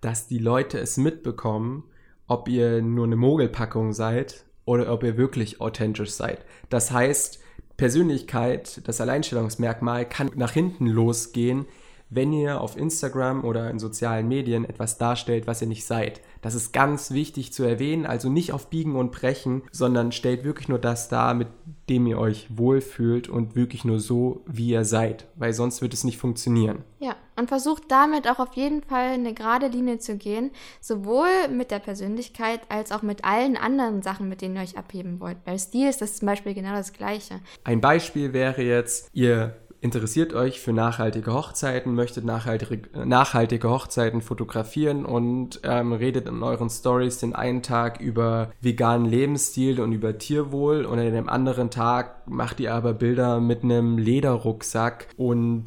dass 0.00 0.28
die 0.28 0.38
Leute 0.38 0.78
es 0.78 0.96
mitbekommen, 0.96 1.84
ob 2.26 2.48
ihr 2.48 2.82
nur 2.82 3.04
eine 3.04 3.16
Mogelpackung 3.16 3.92
seid 3.92 4.44
oder 4.64 4.92
ob 4.92 5.02
ihr 5.02 5.16
wirklich 5.16 5.60
authentisch 5.60 6.10
seid. 6.10 6.44
Das 6.70 6.90
heißt, 6.90 7.40
Persönlichkeit, 7.76 8.80
das 8.84 9.00
Alleinstellungsmerkmal 9.00 10.08
kann 10.08 10.30
nach 10.36 10.52
hinten 10.52 10.86
losgehen, 10.86 11.66
wenn 12.14 12.32
ihr 12.32 12.60
auf 12.60 12.76
Instagram 12.76 13.44
oder 13.44 13.70
in 13.70 13.78
sozialen 13.78 14.28
Medien 14.28 14.64
etwas 14.64 14.98
darstellt, 14.98 15.46
was 15.46 15.60
ihr 15.60 15.68
nicht 15.68 15.84
seid. 15.84 16.20
Das 16.42 16.54
ist 16.54 16.72
ganz 16.72 17.10
wichtig 17.10 17.52
zu 17.52 17.64
erwähnen, 17.64 18.06
also 18.06 18.28
nicht 18.28 18.52
auf 18.52 18.68
Biegen 18.68 18.96
und 18.96 19.12
Brechen, 19.12 19.62
sondern 19.72 20.12
stellt 20.12 20.44
wirklich 20.44 20.68
nur 20.68 20.78
das 20.78 21.08
dar, 21.08 21.34
mit 21.34 21.48
dem 21.88 22.06
ihr 22.06 22.18
euch 22.18 22.46
wohlfühlt 22.56 23.28
und 23.28 23.56
wirklich 23.56 23.84
nur 23.84 23.98
so, 23.98 24.42
wie 24.46 24.68
ihr 24.68 24.84
seid, 24.84 25.26
weil 25.36 25.52
sonst 25.52 25.82
wird 25.82 25.94
es 25.94 26.04
nicht 26.04 26.18
funktionieren. 26.18 26.84
Ja, 26.98 27.16
und 27.36 27.48
versucht 27.48 27.84
damit 27.88 28.28
auch 28.28 28.38
auf 28.38 28.54
jeden 28.54 28.82
Fall 28.82 29.10
eine 29.10 29.34
gerade 29.34 29.66
Linie 29.66 29.98
zu 29.98 30.16
gehen, 30.16 30.50
sowohl 30.80 31.48
mit 31.50 31.70
der 31.70 31.78
Persönlichkeit 31.78 32.60
als 32.68 32.92
auch 32.92 33.02
mit 33.02 33.24
allen 33.24 33.56
anderen 33.56 34.02
Sachen, 34.02 34.28
mit 34.28 34.40
denen 34.40 34.56
ihr 34.56 34.62
euch 34.62 34.78
abheben 34.78 35.20
wollt. 35.20 35.44
Bei 35.44 35.58
Stil 35.58 35.88
ist 35.88 36.00
das 36.00 36.16
zum 36.16 36.26
Beispiel 36.26 36.54
genau 36.54 36.72
das 36.72 36.92
Gleiche. 36.92 37.40
Ein 37.64 37.80
Beispiel 37.80 38.32
wäre 38.32 38.62
jetzt, 38.62 39.10
ihr 39.12 39.56
interessiert 39.84 40.32
euch 40.32 40.60
für 40.60 40.72
nachhaltige 40.72 41.34
Hochzeiten, 41.34 41.94
möchtet 41.94 42.24
nachhaltige, 42.24 42.88
nachhaltige 43.04 43.68
Hochzeiten 43.68 44.22
fotografieren 44.22 45.04
und 45.04 45.60
ähm, 45.62 45.92
redet 45.92 46.26
in 46.26 46.42
euren 46.42 46.70
Stories 46.70 47.18
den 47.18 47.34
einen 47.34 47.62
Tag 47.62 48.00
über 48.00 48.50
veganen 48.62 49.06
Lebensstil 49.06 49.82
und 49.82 49.92
über 49.92 50.16
Tierwohl 50.16 50.86
und 50.86 50.98
an 50.98 51.12
dem 51.12 51.28
anderen 51.28 51.70
Tag 51.70 52.26
macht 52.26 52.60
ihr 52.60 52.72
aber 52.72 52.94
Bilder 52.94 53.40
mit 53.40 53.62
einem 53.62 53.98
Lederrucksack 53.98 55.08
und 55.18 55.64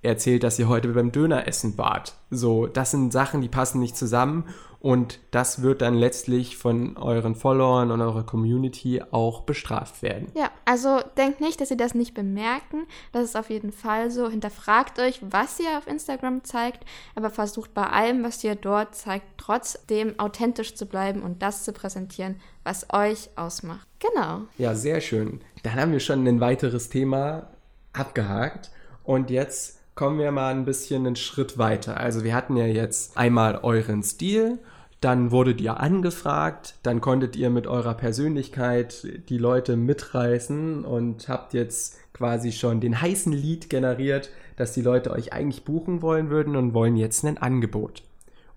erzählt, 0.00 0.42
dass 0.42 0.58
ihr 0.58 0.68
heute 0.68 0.88
beim 0.88 1.12
Döneressen 1.12 1.76
wart. 1.76 2.14
So, 2.30 2.66
das 2.66 2.92
sind 2.92 3.12
Sachen, 3.12 3.42
die 3.42 3.48
passen 3.48 3.78
nicht 3.78 3.94
zusammen 3.94 4.44
und 4.80 5.20
das 5.30 5.60
wird 5.60 5.82
dann 5.82 5.94
letztlich 5.94 6.56
von 6.56 6.96
euren 6.96 7.34
Followern 7.34 7.90
und 7.90 8.00
eurer 8.00 8.24
Community 8.24 9.02
auch 9.10 9.42
bestraft 9.42 10.00
werden. 10.02 10.32
Ja, 10.34 10.50
also 10.64 11.00
denkt 11.18 11.42
nicht, 11.42 11.60
dass 11.60 11.68
sie 11.68 11.76
das 11.76 11.94
nicht 11.94 12.14
bemerken. 12.14 12.86
Das 13.12 13.24
ist 13.24 13.36
auf 13.36 13.50
jeden 13.50 13.72
Fall 13.72 14.10
so. 14.10 14.30
Hinterfragt 14.30 14.98
euch, 14.98 15.20
was 15.20 15.60
ihr 15.60 15.76
auf 15.76 15.86
Instagram 15.86 16.44
zeigt, 16.44 16.84
aber 17.14 17.28
versucht 17.28 17.74
bei 17.74 17.86
allem, 17.86 18.24
was 18.24 18.42
ihr 18.42 18.54
dort 18.54 18.94
zeigt, 18.94 19.26
trotzdem 19.36 20.18
authentisch 20.18 20.74
zu 20.74 20.86
bleiben 20.86 21.22
und 21.22 21.42
das 21.42 21.64
zu 21.64 21.74
präsentieren, 21.74 22.40
was 22.64 22.86
euch 22.90 23.28
ausmacht. 23.36 23.86
Genau. 23.98 24.42
Ja, 24.56 24.74
sehr 24.74 25.02
schön. 25.02 25.42
Dann 25.62 25.74
haben 25.74 25.92
wir 25.92 26.00
schon 26.00 26.26
ein 26.26 26.40
weiteres 26.40 26.88
Thema 26.88 27.50
abgehakt 27.92 28.70
und 29.04 29.28
jetzt 29.28 29.79
kommen 30.00 30.18
wir 30.18 30.32
mal 30.32 30.54
ein 30.54 30.64
bisschen 30.64 31.06
einen 31.06 31.14
Schritt 31.14 31.58
weiter. 31.58 31.98
Also 31.98 32.24
wir 32.24 32.34
hatten 32.34 32.56
ja 32.56 32.64
jetzt 32.64 33.18
einmal 33.18 33.60
euren 33.62 34.02
Stil, 34.02 34.58
dann 35.02 35.30
wurdet 35.30 35.60
ihr 35.60 35.78
angefragt, 35.78 36.76
dann 36.82 37.02
konntet 37.02 37.36
ihr 37.36 37.50
mit 37.50 37.66
eurer 37.66 37.92
Persönlichkeit 37.92 39.06
die 39.28 39.36
Leute 39.36 39.76
mitreißen 39.76 40.86
und 40.86 41.28
habt 41.28 41.52
jetzt 41.52 41.98
quasi 42.14 42.50
schon 42.50 42.80
den 42.80 43.02
heißen 43.02 43.30
Lied 43.30 43.68
generiert, 43.68 44.30
dass 44.56 44.72
die 44.72 44.80
Leute 44.80 45.10
euch 45.10 45.34
eigentlich 45.34 45.64
buchen 45.64 46.00
wollen 46.00 46.30
würden 46.30 46.56
und 46.56 46.72
wollen 46.72 46.96
jetzt 46.96 47.22
ein 47.26 47.36
Angebot. 47.36 48.02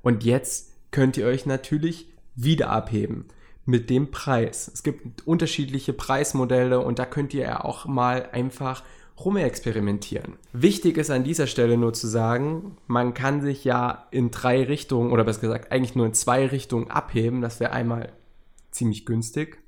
Und 0.02 0.24
jetzt 0.24 0.72
könnt 0.92 1.18
ihr 1.18 1.26
euch 1.26 1.46
natürlich 1.46 2.08
wieder 2.38 2.70
abheben 2.70 3.26
mit 3.66 3.90
dem 3.90 4.12
Preis. 4.12 4.72
Es 4.74 4.82
gibt 4.82 5.28
unterschiedliche 5.28 5.92
Preismodelle 5.92 6.80
und 6.80 7.00
da 7.00 7.06
könnt 7.06 7.34
ihr 7.34 7.44
ja 7.44 7.66
auch 7.66 7.86
mal 7.86 8.30
einfach 8.32 8.82
rumexperimentieren. 9.20 10.38
Wichtig 10.54 10.98
ist 10.98 11.10
an 11.10 11.24
dieser 11.24 11.48
Stelle 11.48 11.78
nur 11.78 11.94
zu 11.94 12.08
sagen, 12.08 12.78
man 12.88 13.14
kann 13.14 13.42
sich 13.42 13.64
ja 13.64 14.08
in 14.12 14.32
drei 14.32 14.64
Richtungen 14.64 15.12
oder 15.12 15.24
besser 15.24 15.42
gesagt 15.42 15.72
eigentlich 15.72 15.96
nur 15.96 16.06
in 16.06 16.14
zwei 16.14 16.46
Richtungen 16.48 16.90
abheben. 16.90 17.42
Das 17.42 17.60
wäre 17.60 17.72
einmal 17.72 18.12
ziemlich 18.72 19.06
günstig 19.06 19.60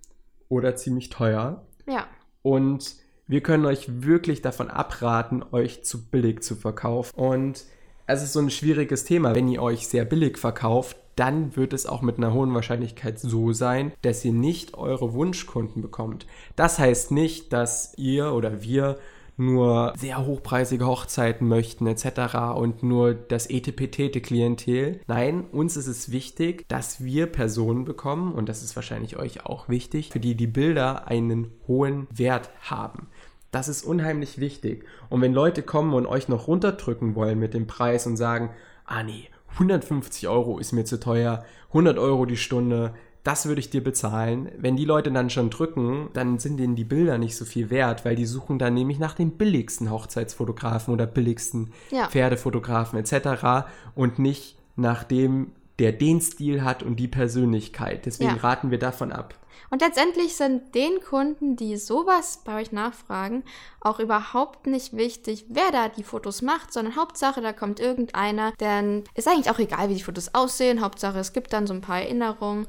oder 0.50 0.76
ziemlich 0.76 1.10
teuer. 1.10 1.64
Ja. 1.88 2.08
Und 2.42 2.96
wir 3.28 3.42
können 3.42 3.66
euch 3.66 4.04
wirklich 4.04 4.42
davon 4.42 4.70
abraten, 4.70 5.44
euch 5.52 5.84
zu 5.84 6.10
billig 6.10 6.44
zu 6.44 6.56
verkaufen. 6.56 7.18
Und 7.18 7.66
es 8.08 8.24
ist 8.24 8.34
so 8.34 8.40
ein 8.40 8.52
schwieriges 8.52 9.04
Thema. 9.04 9.34
Wenn 9.34 9.48
ihr 9.48 9.62
euch 9.62 9.88
sehr 9.88 10.06
billig 10.06 10.38
verkauft, 10.38 10.98
dann 11.16 11.56
wird 11.56 11.74
es 11.74 11.86
auch 11.86 12.02
mit 12.02 12.18
einer 12.18 12.34
hohen 12.34 12.54
Wahrscheinlichkeit 12.54 13.20
so 13.20 13.54
sein, 13.54 13.94
dass 14.02 14.24
ihr 14.26 14.34
nicht 14.34 14.76
eure 14.76 15.14
Wunschkunden 15.14 15.82
bekommt. 15.82 16.28
Das 16.56 16.78
heißt 16.78 17.12
nicht, 17.12 17.54
dass 17.54 17.94
ihr 17.98 18.34
oder 18.34 18.62
wir 18.62 19.00
nur 19.38 19.94
sehr 19.98 20.26
hochpreisige 20.26 20.86
Hochzeiten 20.86 21.48
möchten 21.48 21.88
etc. 21.88 22.56
und 22.56 22.84
nur 22.84 23.14
das 23.14 23.50
etipetete 23.50 24.22
Klientel. 24.22 25.02
Nein, 25.08 25.46
uns 25.52 25.78
ist 25.78 25.88
es 25.88 26.12
wichtig, 26.12 26.66
dass 26.68 27.04
wir 27.04 27.28
Personen 27.28 27.86
bekommen 27.86 28.34
und 28.34 28.50
das 28.50 28.64
ist 28.64 28.76
wahrscheinlich 28.76 29.18
euch 29.18 29.46
auch 29.46 29.70
wichtig, 29.70 30.10
für 30.12 30.20
die 30.20 30.36
die 30.36 30.48
Bilder 30.48 31.08
einen 31.08 31.52
hohen 31.68 32.08
Wert 32.12 32.50
haben. 32.62 33.08
Das 33.52 33.68
ist 33.70 33.84
unheimlich 33.84 34.38
wichtig. 34.38 34.86
Und 35.10 35.22
wenn 35.22 35.34
Leute 35.34 35.62
kommen 35.62 35.94
und 35.94 36.06
euch 36.06 36.28
noch 36.28 36.48
runterdrücken 36.48 37.16
wollen 37.16 37.40
mit 37.40 37.54
dem 37.54 37.68
Preis 37.68 38.06
und 38.06 38.18
sagen, 38.18 38.50
ah 38.86 39.02
nee, 39.02 39.30
150 39.54 40.28
Euro 40.28 40.60
ist 40.60 40.74
mir 40.74 40.84
zu 40.84 41.00
teuer, 41.00 41.46
100 41.70 41.98
Euro 41.98 42.26
die 42.26 42.38
Stunde, 42.38 42.94
das 43.26 43.48
würde 43.48 43.60
ich 43.60 43.72
dir 43.72 43.84
bezahlen. 43.84 44.50
Wenn 44.58 44.78
die 44.78 44.86
Leute 44.86 45.12
dann 45.12 45.30
schon 45.32 45.50
drücken, 45.50 46.10
dann 46.14 46.38
sind 46.38 46.58
denen 46.58 46.76
die 46.76 46.84
Bilder 46.84 47.18
nicht 47.18 47.36
so 47.36 47.44
viel 47.44 47.70
wert, 47.72 48.06
weil 48.06 48.16
die 48.16 48.26
suchen 48.26 48.60
dann 48.60 48.76
nämlich 48.76 49.00
nach 49.00 49.16
den 49.16 49.32
billigsten 49.32 49.92
Hochzeitsfotografen 49.92 50.94
oder 50.94 51.08
billigsten 51.08 51.74
ja. 51.90 52.08
Pferdefotografen 52.08 53.00
etc. 53.00 53.68
und 53.96 54.20
nicht 54.20 54.58
nach 54.76 55.04
dem 55.04 55.52
der 55.80 55.92
den 55.92 56.22
Stil 56.22 56.64
hat 56.64 56.84
und 56.84 56.98
die 56.98 57.10
Persönlichkeit. 57.10 58.06
Deswegen 58.06 58.36
Ja. 58.36 58.42
raten 58.42 58.72
wir 58.72 58.80
davon 58.80 59.12
ab. 59.12 59.34
Und 59.70 59.82
letztendlich 59.82 60.36
sind 60.36 60.74
den 60.76 61.02
Kunden, 61.02 61.56
die 61.58 61.76
sowas 61.76 62.42
bei 62.46 62.62
euch 62.62 62.72
nachfragen, 62.72 63.44
auch 63.82 64.00
überhaupt 64.00 64.68
nicht 64.68 64.96
wichtig, 64.96 65.46
wer 65.50 65.72
da 65.72 65.90
die 65.90 66.04
Fotos 66.04 66.42
macht, 66.42 66.72
sondern 66.72 66.96
Hauptsache, 66.96 67.42
da 67.42 67.52
kommt 67.52 67.80
irgendeiner, 67.80 68.54
denn 68.60 69.04
ist 69.16 69.28
eigentlich 69.28 69.50
auch 69.50 69.60
egal, 69.60 69.90
wie 69.90 69.96
die 69.96 70.04
Fotos 70.04 70.34
aussehen. 70.34 70.82
Hauptsache, 70.82 71.20
es 71.20 71.34
gibt 71.34 71.52
dann 71.52 71.68
so 71.68 71.74
ein 71.74 71.82
paar 71.82 72.00
Erinnerungen. 72.00 72.68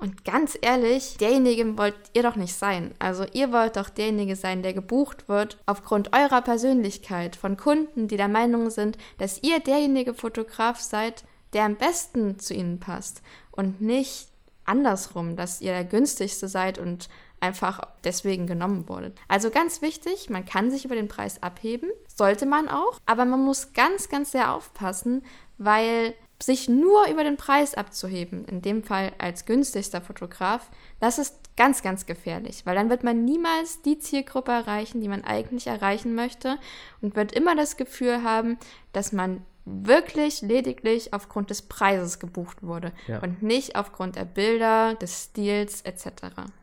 Und 0.00 0.24
ganz 0.24 0.56
ehrlich, 0.60 1.18
derjenige 1.18 1.76
wollt 1.76 1.94
ihr 2.14 2.22
doch 2.22 2.34
nicht 2.34 2.54
sein. 2.54 2.94
Also 2.98 3.26
ihr 3.34 3.52
wollt 3.52 3.76
doch 3.76 3.90
derjenige 3.90 4.34
sein, 4.34 4.62
der 4.62 4.72
gebucht 4.72 5.28
wird 5.28 5.58
aufgrund 5.66 6.14
eurer 6.14 6.40
Persönlichkeit 6.40 7.36
von 7.36 7.58
Kunden, 7.58 8.08
die 8.08 8.16
der 8.16 8.28
Meinung 8.28 8.70
sind, 8.70 8.96
dass 9.18 9.42
ihr 9.42 9.60
derjenige 9.60 10.14
Fotograf 10.14 10.80
seid, 10.80 11.24
der 11.52 11.64
am 11.64 11.76
besten 11.76 12.38
zu 12.38 12.54
ihnen 12.54 12.80
passt 12.80 13.20
und 13.50 13.82
nicht 13.82 14.28
andersrum, 14.64 15.36
dass 15.36 15.60
ihr 15.60 15.72
der 15.72 15.84
günstigste 15.84 16.48
seid 16.48 16.78
und 16.78 17.10
einfach 17.40 17.80
deswegen 18.04 18.46
genommen 18.46 18.88
wurdet. 18.88 19.18
Also 19.28 19.50
ganz 19.50 19.82
wichtig, 19.82 20.30
man 20.30 20.46
kann 20.46 20.70
sich 20.70 20.84
über 20.84 20.94
den 20.94 21.08
Preis 21.08 21.42
abheben, 21.42 21.90
sollte 22.06 22.46
man 22.46 22.68
auch, 22.68 22.98
aber 23.04 23.24
man 23.26 23.40
muss 23.40 23.72
ganz, 23.74 24.08
ganz 24.08 24.32
sehr 24.32 24.54
aufpassen, 24.54 25.22
weil 25.58 26.14
sich 26.42 26.68
nur 26.68 27.06
über 27.08 27.24
den 27.24 27.36
Preis 27.36 27.74
abzuheben, 27.74 28.44
in 28.46 28.62
dem 28.62 28.82
Fall 28.82 29.12
als 29.18 29.44
günstigster 29.44 30.00
Fotograf, 30.00 30.70
das 30.98 31.18
ist 31.18 31.36
ganz, 31.56 31.82
ganz 31.82 32.06
gefährlich, 32.06 32.64
weil 32.64 32.74
dann 32.74 32.88
wird 32.88 33.04
man 33.04 33.24
niemals 33.24 33.82
die 33.82 33.98
Zielgruppe 33.98 34.52
erreichen, 34.52 35.00
die 35.00 35.08
man 35.08 35.24
eigentlich 35.24 35.66
erreichen 35.66 36.14
möchte 36.14 36.58
und 37.02 37.16
wird 37.16 37.32
immer 37.32 37.54
das 37.54 37.76
Gefühl 37.76 38.22
haben, 38.22 38.58
dass 38.92 39.12
man 39.12 39.44
wirklich 39.64 40.42
lediglich 40.42 41.12
aufgrund 41.12 41.50
des 41.50 41.62
Preises 41.62 42.18
gebucht 42.18 42.62
wurde 42.62 42.92
Ja. 43.06 43.20
und 43.22 43.42
nicht 43.42 43.76
aufgrund 43.76 44.16
der 44.16 44.24
Bilder, 44.24 44.94
des 44.94 45.24
Stils 45.24 45.82
etc. 45.82 46.06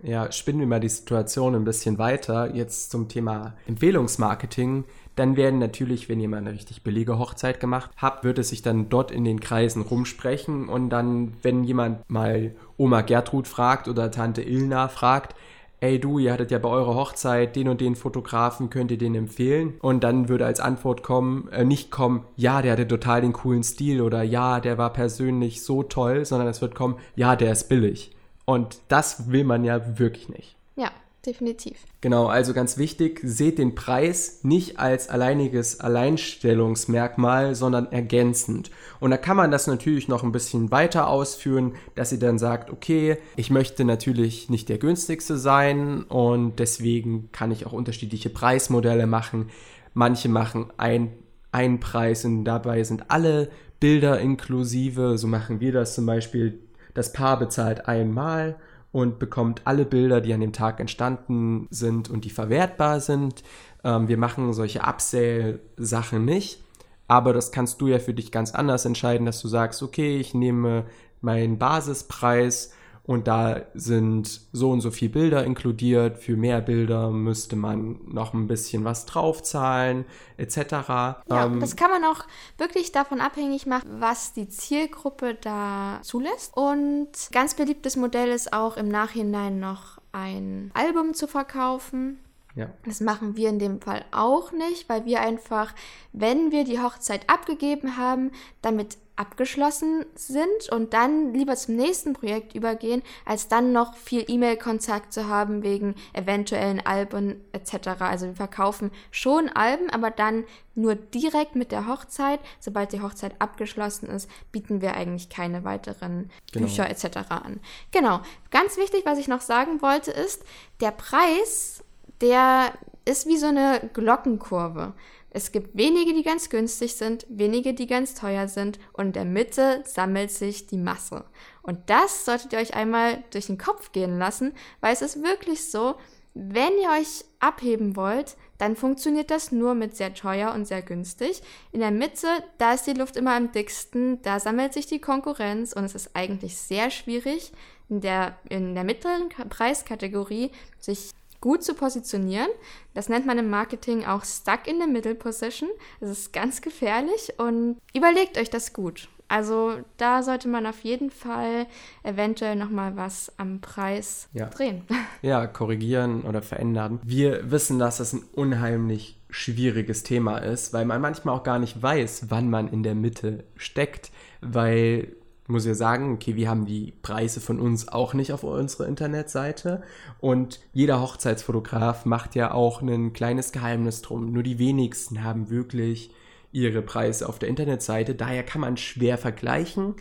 Ja, 0.04 0.32
spinnen 0.32 0.60
wir 0.60 0.68
mal 0.68 0.80
die 0.80 0.90
Situation 0.90 1.56
ein 1.56 1.64
bisschen 1.64 1.98
weiter. 1.98 2.54
Jetzt 2.56 2.92
zum 2.92 3.08
Thema 3.08 3.54
Empfehlungsmarketing. 3.68 4.86
Dann 5.16 5.36
werden 5.36 5.58
natürlich, 5.60 6.10
wenn 6.10 6.20
ihr 6.20 6.30
mal 6.30 6.38
eine 6.38 6.52
richtig 6.54 6.84
billige 6.84 7.18
Hochzeit 7.18 7.60
gemacht 7.60 7.90
habt, 7.98 8.24
wird 8.24 8.38
es 8.38 8.50
sich 8.50 8.62
dann 8.62 8.90
dort 8.90 9.10
in 9.12 9.24
den 9.26 9.40
Kreisen 9.40 9.82
rumsprechen. 9.82 10.70
Und 10.70 10.90
dann, 10.92 11.34
wenn 11.42 11.64
jemand 11.64 12.08
mal 12.10 12.56
Oma 12.78 13.02
Gertrud 13.02 13.48
fragt 13.48 13.88
oder 13.88 14.12
Tante 14.12 14.44
Ilna 14.44 14.88
fragt, 14.90 15.36
ey 15.80 16.00
du, 16.00 16.20
ihr 16.20 16.34
hattet 16.34 16.52
ja 16.52 16.60
bei 16.60 16.70
eurer 16.70 16.96
Hochzeit 16.96 17.56
den 17.56 17.70
und 17.70 17.82
den 17.82 17.96
Fotografen, 17.96 18.70
könnt 18.70 18.92
ihr 18.92 18.98
den 18.98 19.16
empfehlen? 19.16 19.76
Und 19.82 20.04
dann 20.04 20.30
würde 20.30 20.46
als 20.46 20.60
Antwort 20.60 21.04
kommen, 21.04 21.50
äh, 21.50 21.64
nicht 21.64 21.92
kommen, 21.92 22.26
ja, 22.36 22.62
der 22.62 22.74
hatte 22.74 22.88
total 22.88 23.22
den 23.22 23.34
coolen 23.34 23.64
Stil 23.64 24.02
oder 24.02 24.24
ja, 24.24 24.60
der 24.60 24.78
war 24.78 24.92
persönlich 24.92 25.64
so 25.64 25.84
toll, 25.84 26.26
sondern 26.26 26.48
es 26.48 26.62
wird 26.62 26.76
kommen, 26.76 26.98
ja, 27.16 27.36
der 27.36 27.52
ist 27.52 27.70
billig. 27.70 28.16
Und 28.46 28.80
das 28.88 29.32
will 29.32 29.44
man 29.44 29.64
ja 29.64 30.00
wirklich 30.00 30.30
nicht. 30.30 30.56
Ja, 30.76 30.92
definitiv. 31.28 31.78
Genau, 32.02 32.28
also 32.28 32.54
ganz 32.54 32.78
wichtig, 32.78 33.20
seht 33.24 33.60
den 33.60 33.76
Preis 33.76 34.40
nicht 34.44 34.80
als 34.80 35.10
alleiniges 35.10 35.80
Alleinstellungsmerkmal, 35.80 37.54
sondern 37.54 37.92
ergänzend. 37.92 38.72
Und 39.00 39.12
da 39.12 39.18
kann 39.18 39.38
man 39.38 39.52
das 39.52 39.68
natürlich 39.68 40.08
noch 40.08 40.24
ein 40.24 40.32
bisschen 40.32 40.72
weiter 40.72 41.08
ausführen, 41.08 41.76
dass 41.96 42.12
ihr 42.12 42.20
dann 42.20 42.40
sagt, 42.40 42.72
okay, 42.72 43.18
ich 43.36 43.52
möchte 43.52 43.84
natürlich 43.84 44.50
nicht 44.50 44.70
der 44.70 44.78
günstigste 44.78 45.38
sein 45.38 46.04
und 46.04 46.58
deswegen 46.58 47.30
kann 47.32 47.52
ich 47.52 47.66
auch 47.68 47.74
unterschiedliche 47.74 48.30
Preismodelle 48.30 49.06
machen. 49.06 49.50
Manche 49.94 50.30
machen 50.30 50.68
ein, 50.78 51.12
einen 51.52 51.80
Preis 51.80 52.26
und 52.26 52.46
dabei 52.46 52.84
sind 52.84 53.12
alle 53.12 53.50
Bilder 53.80 54.20
inklusive. 54.20 55.18
So 55.18 55.28
machen 55.28 55.60
wir 55.60 55.72
das 55.72 55.94
zum 55.94 56.06
Beispiel. 56.06 56.60
Das 56.94 57.14
Paar 57.14 57.38
bezahlt 57.38 57.88
einmal 57.88 58.56
und 58.98 59.20
bekommt 59.20 59.62
alle 59.66 59.86
Bilder, 59.86 60.22
die 60.22 60.34
an 60.34 60.40
dem 60.40 60.54
Tag 60.54 60.80
entstanden 60.80 61.68
sind 61.70 62.10
und 62.10 62.26
die 62.26 62.32
verwertbar 62.32 63.00
sind. 63.00 63.44
Ähm, 63.84 64.08
wir 64.08 64.18
machen 64.18 64.52
solche 64.54 64.82
Upsale-Sachen 64.82 66.26
nicht, 66.26 66.64
aber 67.08 67.32
das 67.32 67.52
kannst 67.52 67.80
du 67.80 67.90
ja 67.90 68.00
für 68.00 68.16
dich 68.16 68.32
ganz 68.32 68.56
anders 68.56 68.86
entscheiden, 68.86 69.28
dass 69.28 69.40
du 69.40 69.50
sagst, 69.50 69.84
okay, 69.84 70.18
ich 70.18 70.34
nehme 70.34 70.86
meinen 71.22 71.60
Basispreis 71.60 72.72
und 73.08 73.28
da 73.28 73.62
sind 73.74 74.42
so 74.52 74.70
und 74.70 74.82
so 74.82 74.92
viele 74.92 75.12
Bilder 75.12 75.46
inkludiert. 75.46 76.18
Für 76.18 76.36
mehr 76.36 76.60
Bilder 76.60 77.10
müsste 77.10 77.56
man 77.56 78.02
noch 78.06 78.34
ein 78.34 78.48
bisschen 78.48 78.84
was 78.84 79.06
draufzahlen, 79.06 80.04
etc. 80.36 80.58
Ja, 80.60 81.24
Ähm, 81.30 81.62
das 81.62 81.78
kann 81.78 81.90
man 81.90 82.04
auch 82.04 82.26
wirklich 82.58 82.92
davon 82.92 83.22
abhängig 83.22 83.66
machen, 83.66 84.02
was 84.02 84.34
die 84.34 84.50
Zielgruppe 84.50 85.36
da 85.36 86.00
zulässt. 86.04 86.56
Und 86.58 87.08
ganz 87.32 87.56
beliebtes 87.56 87.96
Modell 87.96 88.30
ist 88.30 88.52
auch 88.52 88.76
im 88.76 88.90
Nachhinein 88.90 89.58
noch 89.58 90.00
ein 90.12 90.70
Album 90.74 91.14
zu 91.14 91.28
verkaufen. 91.28 92.20
ja. 92.56 92.70
Das 92.86 93.00
machen 93.00 93.38
wir 93.38 93.48
in 93.48 93.60
dem 93.60 93.80
Fall 93.80 94.04
auch 94.12 94.52
nicht, 94.52 94.90
weil 94.90 95.06
wir 95.06 95.22
einfach, 95.22 95.74
wenn 96.12 96.52
wir 96.52 96.66
die 96.66 96.82
Hochzeit 96.82 97.30
abgegeben 97.30 97.96
haben, 97.96 98.32
damit 98.62 98.98
abgeschlossen 99.18 100.06
sind 100.16 100.70
und 100.72 100.94
dann 100.94 101.34
lieber 101.34 101.56
zum 101.56 101.76
nächsten 101.76 102.14
Projekt 102.14 102.56
übergehen, 102.56 103.02
als 103.26 103.48
dann 103.48 103.74
noch 103.74 103.96
viel 103.96 104.24
E-Mail-Kontakt 104.28 105.12
zu 105.12 105.28
haben 105.28 105.64
wegen 105.64 105.96
eventuellen 106.14 106.86
Alben 106.86 107.44
etc. 107.52 108.00
Also 108.00 108.28
wir 108.28 108.36
verkaufen 108.36 108.92
schon 109.12 109.50
Alben, 109.50 109.90
aber 109.90 110.12
dann 110.12 110.46
nur 110.76 110.96
direkt 110.96 111.56
mit 111.56 111.72
der 111.72 111.88
Hochzeit. 111.88 112.40
Sobald 112.60 112.94
die 112.94 113.02
Hochzeit 113.02 113.36
abgeschlossen 113.40 114.08
ist, 114.10 114.30
bieten 114.52 114.82
wir 114.82 114.94
eigentlich 114.96 115.30
keine 115.30 115.64
weiteren 115.64 116.30
Genau. 116.54 116.68
Bücher 116.68 116.90
etc. 116.90 117.18
an. 117.30 117.60
Genau. 117.92 118.22
Ganz 118.52 118.78
wichtig, 118.78 119.02
was 119.06 119.18
ich 119.18 119.28
noch 119.28 119.42
sagen 119.42 119.82
wollte, 119.82 120.12
ist, 120.12 120.44
der 120.80 120.92
Preis, 120.92 121.84
der 122.22 122.72
ist 123.06 123.26
wie 123.28 123.38
so 123.38 123.48
eine 123.48 123.90
Glockenkurve. 123.94 124.94
Es 125.38 125.52
gibt 125.52 125.78
wenige, 125.78 126.16
die 126.16 126.24
ganz 126.24 126.50
günstig 126.50 126.96
sind, 126.96 127.28
wenige, 127.30 127.76
die 127.76 127.86
ganz 127.86 128.16
teuer 128.16 128.48
sind 128.48 128.80
und 128.94 129.06
in 129.06 129.14
der 129.14 129.26
Mitte 129.26 129.84
sammelt 129.86 130.32
sich 130.32 130.66
die 130.66 130.80
Masse. 130.80 131.26
Und 131.62 131.78
das 131.92 132.26
solltet 132.26 132.54
ihr 132.54 132.60
euch 132.60 132.74
einmal 132.74 133.24
durch 133.30 133.46
den 133.46 133.60
Kopf 133.60 133.92
gehen 133.92 134.18
lassen, 134.18 134.54
weil 134.82 134.94
es 134.94 135.04
ist 135.04 135.22
wirklich 135.22 135.70
so, 135.70 135.94
wenn 136.34 136.72
ihr 136.82 136.90
euch 136.90 137.24
abheben 137.40 137.96
wollt, 137.96 138.36
dann 138.58 138.76
funktioniert 138.76 139.30
das 139.30 139.52
nur 139.52 139.76
mit 139.76 139.96
sehr 139.96 140.16
teuer 140.16 140.56
und 140.56 140.66
sehr 140.66 140.82
günstig. 140.82 141.44
In 141.72 141.82
der 141.82 141.92
Mitte, 141.92 142.26
da 142.58 142.74
ist 142.74 142.88
die 142.88 142.94
Luft 142.94 143.16
immer 143.16 143.36
am 143.36 143.52
dicksten, 143.52 144.20
da 144.24 144.40
sammelt 144.40 144.74
sich 144.74 144.88
die 144.88 145.00
Konkurrenz 145.00 145.72
und 145.72 145.84
es 145.84 145.94
ist 145.94 146.16
eigentlich 146.16 146.58
sehr 146.58 146.90
schwierig, 146.90 147.52
in 147.90 148.02
der, 148.02 148.40
in 148.50 148.74
der 148.74 148.84
mittleren 148.84 149.30
Ka- 149.30 149.46
Preiskategorie 149.46 150.50
sich 150.80 151.12
gut 151.42 151.64
zu 151.64 151.74
positionieren. 151.74 152.50
Das 152.94 153.10
nennt 153.10 153.26
man 153.26 153.38
im 153.38 153.50
Marketing 153.50 154.06
auch 154.06 154.24
Stuck 154.26 154.68
in 154.68 154.80
the 154.82 154.88
Middle 154.88 155.16
Position. 155.16 155.70
Das 156.00 156.10
ist 156.10 156.34
ganz 156.34 156.62
gefährlich 156.62 157.34
und 157.38 157.78
überlegt 157.94 158.38
euch 158.38 158.50
das 158.50 158.74
gut. 158.74 159.08
Also 159.30 159.74
da 159.98 160.24
sollte 160.24 160.48
man 160.48 160.66
auf 160.66 160.82
jeden 160.86 161.12
Fall 161.12 161.68
eventuell 162.04 162.56
noch 162.56 162.70
mal 162.70 162.96
was 162.96 163.32
am 163.38 163.60
Preis 163.60 164.30
Ja. 164.34 164.46
drehen. 164.46 164.84
ja, 165.22 165.46
korrigieren 165.48 166.22
oder 166.22 166.42
verändern. 166.42 167.00
Wir 167.04 167.52
wissen, 167.52 167.78
dass 167.78 167.98
das 167.98 168.14
ein 168.14 168.24
unheimlich 168.34 169.20
schwieriges 169.30 170.04
Thema 170.04 170.38
ist, 170.38 170.72
weil 170.72 170.86
man 170.86 171.02
manchmal 171.02 171.36
auch 171.36 171.44
gar 171.44 171.60
nicht 171.60 171.82
weiß, 171.82 172.28
wann 172.30 172.50
man 172.50 172.70
in 172.70 172.84
der 172.84 172.96
Mitte 172.96 173.44
steckt, 173.58 174.12
weil 174.40 175.17
muss 175.48 175.66
ja 175.66 175.74
sagen, 175.74 176.14
okay, 176.14 176.36
wir 176.36 176.50
haben 176.50 176.66
die 176.66 176.94
Preise 177.02 177.40
von 177.40 177.60
uns 177.60 177.88
auch 177.88 178.14
nicht 178.14 178.34
auf 178.34 178.44
unserer 178.44 178.88
Internetseite 178.88 179.82
und 180.20 180.60
jeder 180.74 181.02
Hochzeitsfotograf 181.02 182.06
macht 182.06 182.36
ja 182.36 182.52
auch 182.54 182.82
ein 182.82 183.14
kleines 183.14 183.52
Geheimnis 183.52 184.02
drum. 184.02 184.32
Nur 184.32 184.44
die 184.44 184.60
wenigsten 184.60 185.24
haben 185.24 185.50
wirklich 185.50 186.12
ihre 186.52 186.82
Preise 186.82 187.28
auf 187.30 187.40
der 187.40 187.50
Internetseite, 187.50 188.16
daher 188.16 188.44
kann 188.44 188.62
man 188.62 188.78
schwer 188.78 189.18
vergleichen. 189.18 189.96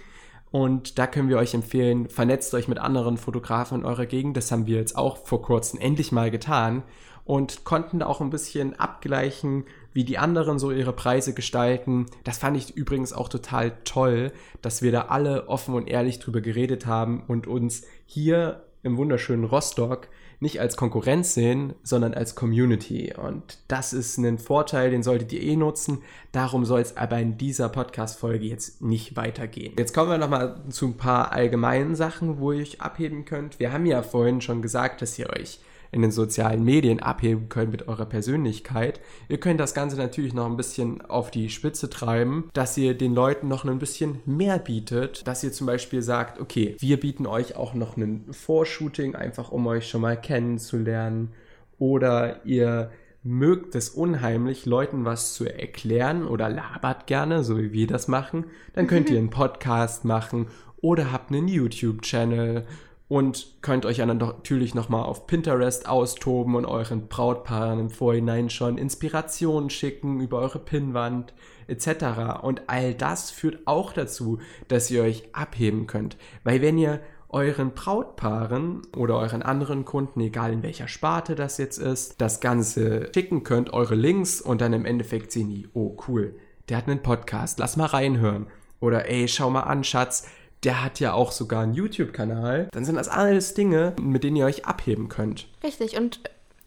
Und 0.52 0.98
da 0.98 1.06
können 1.06 1.28
wir 1.28 1.38
euch 1.38 1.54
empfehlen, 1.54 2.08
vernetzt 2.08 2.54
euch 2.54 2.68
mit 2.68 2.78
anderen 2.78 3.18
Fotografen 3.18 3.80
in 3.80 3.84
eurer 3.84 4.06
Gegend. 4.06 4.36
Das 4.36 4.50
haben 4.50 4.66
wir 4.66 4.76
jetzt 4.76 4.96
auch 4.96 5.26
vor 5.26 5.42
kurzem 5.42 5.80
endlich 5.80 6.12
mal 6.12 6.30
getan 6.30 6.82
und 7.26 7.64
konnten 7.64 7.98
da 7.98 8.06
auch 8.06 8.20
ein 8.20 8.30
bisschen 8.30 8.78
abgleichen, 8.78 9.64
wie 9.92 10.04
die 10.04 10.16
anderen 10.16 10.58
so 10.58 10.70
ihre 10.70 10.92
Preise 10.92 11.34
gestalten. 11.34 12.06
Das 12.24 12.38
fand 12.38 12.56
ich 12.56 12.76
übrigens 12.76 13.12
auch 13.12 13.28
total 13.28 13.72
toll, 13.84 14.32
dass 14.62 14.80
wir 14.80 14.92
da 14.92 15.06
alle 15.06 15.48
offen 15.48 15.74
und 15.74 15.88
ehrlich 15.88 16.20
drüber 16.20 16.40
geredet 16.40 16.86
haben 16.86 17.24
und 17.26 17.46
uns 17.46 17.82
hier 18.06 18.62
im 18.82 18.96
wunderschönen 18.96 19.44
Rostock 19.44 20.08
nicht 20.38 20.60
als 20.60 20.76
Konkurrenz 20.76 21.34
sehen, 21.34 21.74
sondern 21.82 22.14
als 22.14 22.34
Community. 22.34 23.12
Und 23.16 23.58
das 23.68 23.92
ist 23.92 24.18
ein 24.18 24.38
Vorteil, 24.38 24.90
den 24.90 25.02
solltet 25.02 25.32
ihr 25.32 25.40
eh 25.40 25.56
nutzen. 25.56 26.02
Darum 26.30 26.64
soll 26.64 26.80
es 26.80 26.96
aber 26.96 27.18
in 27.18 27.38
dieser 27.38 27.68
Podcast-Folge 27.70 28.44
jetzt 28.44 28.82
nicht 28.82 29.16
weitergehen. 29.16 29.74
Jetzt 29.78 29.94
kommen 29.94 30.10
wir 30.10 30.18
nochmal 30.18 30.60
zu 30.68 30.88
ein 30.88 30.96
paar 30.96 31.32
allgemeinen 31.32 31.96
Sachen, 31.96 32.38
wo 32.38 32.52
ihr 32.52 32.60
euch 32.60 32.80
abheben 32.80 33.24
könnt. 33.24 33.58
Wir 33.58 33.72
haben 33.72 33.86
ja 33.86 34.02
vorhin 34.02 34.40
schon 34.40 34.62
gesagt, 34.62 35.00
dass 35.00 35.18
ihr 35.18 35.30
euch 35.30 35.58
in 35.92 36.02
den 36.02 36.10
sozialen 36.10 36.64
Medien 36.64 37.00
abheben 37.00 37.48
könnt 37.48 37.72
mit 37.72 37.88
eurer 37.88 38.06
Persönlichkeit. 38.06 39.00
Ihr 39.28 39.38
könnt 39.38 39.60
das 39.60 39.74
Ganze 39.74 39.96
natürlich 39.96 40.34
noch 40.34 40.46
ein 40.46 40.56
bisschen 40.56 41.00
auf 41.02 41.30
die 41.30 41.50
Spitze 41.50 41.90
treiben, 41.90 42.50
dass 42.52 42.76
ihr 42.76 42.94
den 42.94 43.14
Leuten 43.14 43.48
noch 43.48 43.64
ein 43.64 43.78
bisschen 43.78 44.20
mehr 44.24 44.58
bietet, 44.58 45.26
dass 45.26 45.44
ihr 45.44 45.52
zum 45.52 45.66
Beispiel 45.66 46.02
sagt, 46.02 46.40
okay, 46.40 46.76
wir 46.78 47.00
bieten 47.00 47.26
euch 47.26 47.56
auch 47.56 47.74
noch 47.74 47.96
ein 47.96 48.26
Vorshooting, 48.30 49.14
einfach 49.14 49.50
um 49.50 49.66
euch 49.66 49.88
schon 49.88 50.00
mal 50.00 50.20
kennenzulernen. 50.20 51.32
Oder 51.78 52.44
ihr 52.44 52.90
mögt 53.26 53.74
es 53.74 53.88
unheimlich, 53.88 54.66
Leuten 54.66 55.04
was 55.04 55.34
zu 55.34 55.46
erklären 55.46 56.26
oder 56.26 56.48
labert 56.48 57.06
gerne, 57.06 57.42
so 57.42 57.58
wie 57.58 57.72
wir 57.72 57.86
das 57.86 58.06
machen, 58.06 58.44
dann 58.74 58.86
könnt 58.86 59.10
ihr 59.10 59.18
einen 59.18 59.30
Podcast 59.30 60.04
machen 60.04 60.46
oder 60.80 61.10
habt 61.10 61.32
einen 61.32 61.48
YouTube-Channel 61.48 62.64
und 63.08 63.62
könnt 63.62 63.86
euch 63.86 63.98
dann 63.98 64.18
natürlich 64.18 64.74
nochmal 64.74 65.04
auf 65.04 65.26
Pinterest 65.26 65.88
austoben 65.88 66.56
und 66.56 66.64
euren 66.64 67.06
Brautpaaren 67.06 67.78
im 67.78 67.90
Vorhinein 67.90 68.50
schon 68.50 68.78
Inspirationen 68.78 69.70
schicken 69.70 70.20
über 70.20 70.38
eure 70.38 70.58
Pinnwand 70.58 71.32
etc. 71.68 72.42
Und 72.42 72.62
all 72.68 72.94
das 72.94 73.30
führt 73.30 73.66
auch 73.66 73.92
dazu, 73.92 74.38
dass 74.68 74.90
ihr 74.90 75.02
euch 75.02 75.28
abheben 75.32 75.86
könnt. 75.86 76.16
Weil 76.42 76.62
wenn 76.62 76.78
ihr 76.78 77.00
euren 77.28 77.72
Brautpaaren 77.74 78.82
oder 78.96 79.18
euren 79.18 79.42
anderen 79.42 79.84
Kunden, 79.84 80.20
egal 80.20 80.52
in 80.52 80.62
welcher 80.62 80.88
Sparte 80.88 81.34
das 81.34 81.58
jetzt 81.58 81.78
ist, 81.78 82.20
das 82.20 82.40
Ganze 82.40 83.10
schicken 83.14 83.42
könnt, 83.42 83.72
eure 83.72 83.94
Links 83.94 84.40
und 84.40 84.60
dann 84.60 84.72
im 84.72 84.84
Endeffekt 84.84 85.32
sehen 85.32 85.48
die, 85.48 85.68
oh 85.74 85.96
cool, 86.08 86.36
der 86.68 86.78
hat 86.78 86.88
einen 86.88 87.02
Podcast, 87.02 87.58
lass 87.58 87.76
mal 87.76 87.86
reinhören. 87.86 88.46
Oder 88.80 89.08
ey, 89.08 89.26
schau 89.28 89.50
mal 89.50 89.62
an, 89.62 89.84
Schatz, 89.84 90.28
der 90.64 90.82
hat 90.82 91.00
ja 91.00 91.12
auch 91.12 91.32
sogar 91.32 91.62
einen 91.62 91.74
YouTube-Kanal. 91.74 92.68
Dann 92.72 92.84
sind 92.84 92.96
das 92.96 93.08
alles 93.08 93.54
Dinge, 93.54 93.94
mit 94.00 94.24
denen 94.24 94.36
ihr 94.36 94.46
euch 94.46 94.66
abheben 94.66 95.08
könnt. 95.08 95.48
Richtig, 95.62 95.96
und 95.96 96.20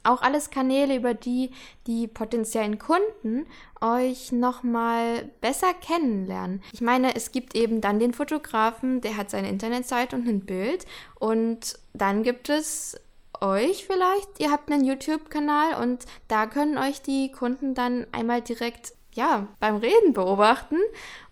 auch 0.03 0.21
alles 0.21 0.49
Kanäle, 0.49 0.95
über 0.95 1.13
die 1.13 1.51
die 1.87 2.07
potenziellen 2.07 2.79
Kunden 2.79 3.45
euch 3.81 4.31
nochmal 4.31 5.29
besser 5.41 5.73
kennenlernen. 5.73 6.61
Ich 6.71 6.81
meine, 6.81 7.15
es 7.15 7.31
gibt 7.31 7.55
eben 7.55 7.81
dann 7.81 7.99
den 7.99 8.13
Fotografen, 8.13 9.01
der 9.01 9.17
hat 9.17 9.29
seine 9.29 9.49
Internetseite 9.49 10.15
und 10.15 10.27
ein 10.27 10.41
Bild 10.41 10.85
und 11.19 11.77
dann 11.93 12.23
gibt 12.23 12.49
es 12.49 12.97
euch 13.41 13.85
vielleicht, 13.85 14.39
ihr 14.39 14.51
habt 14.51 14.71
einen 14.71 14.85
YouTube-Kanal 14.85 15.81
und 15.81 16.05
da 16.27 16.45
können 16.45 16.77
euch 16.77 17.01
die 17.01 17.31
Kunden 17.31 17.73
dann 17.73 18.05
einmal 18.11 18.41
direkt 18.41 18.93
ja, 19.19 19.47
beim 19.59 19.75
Reden 19.75 20.13
beobachten. 20.13 20.77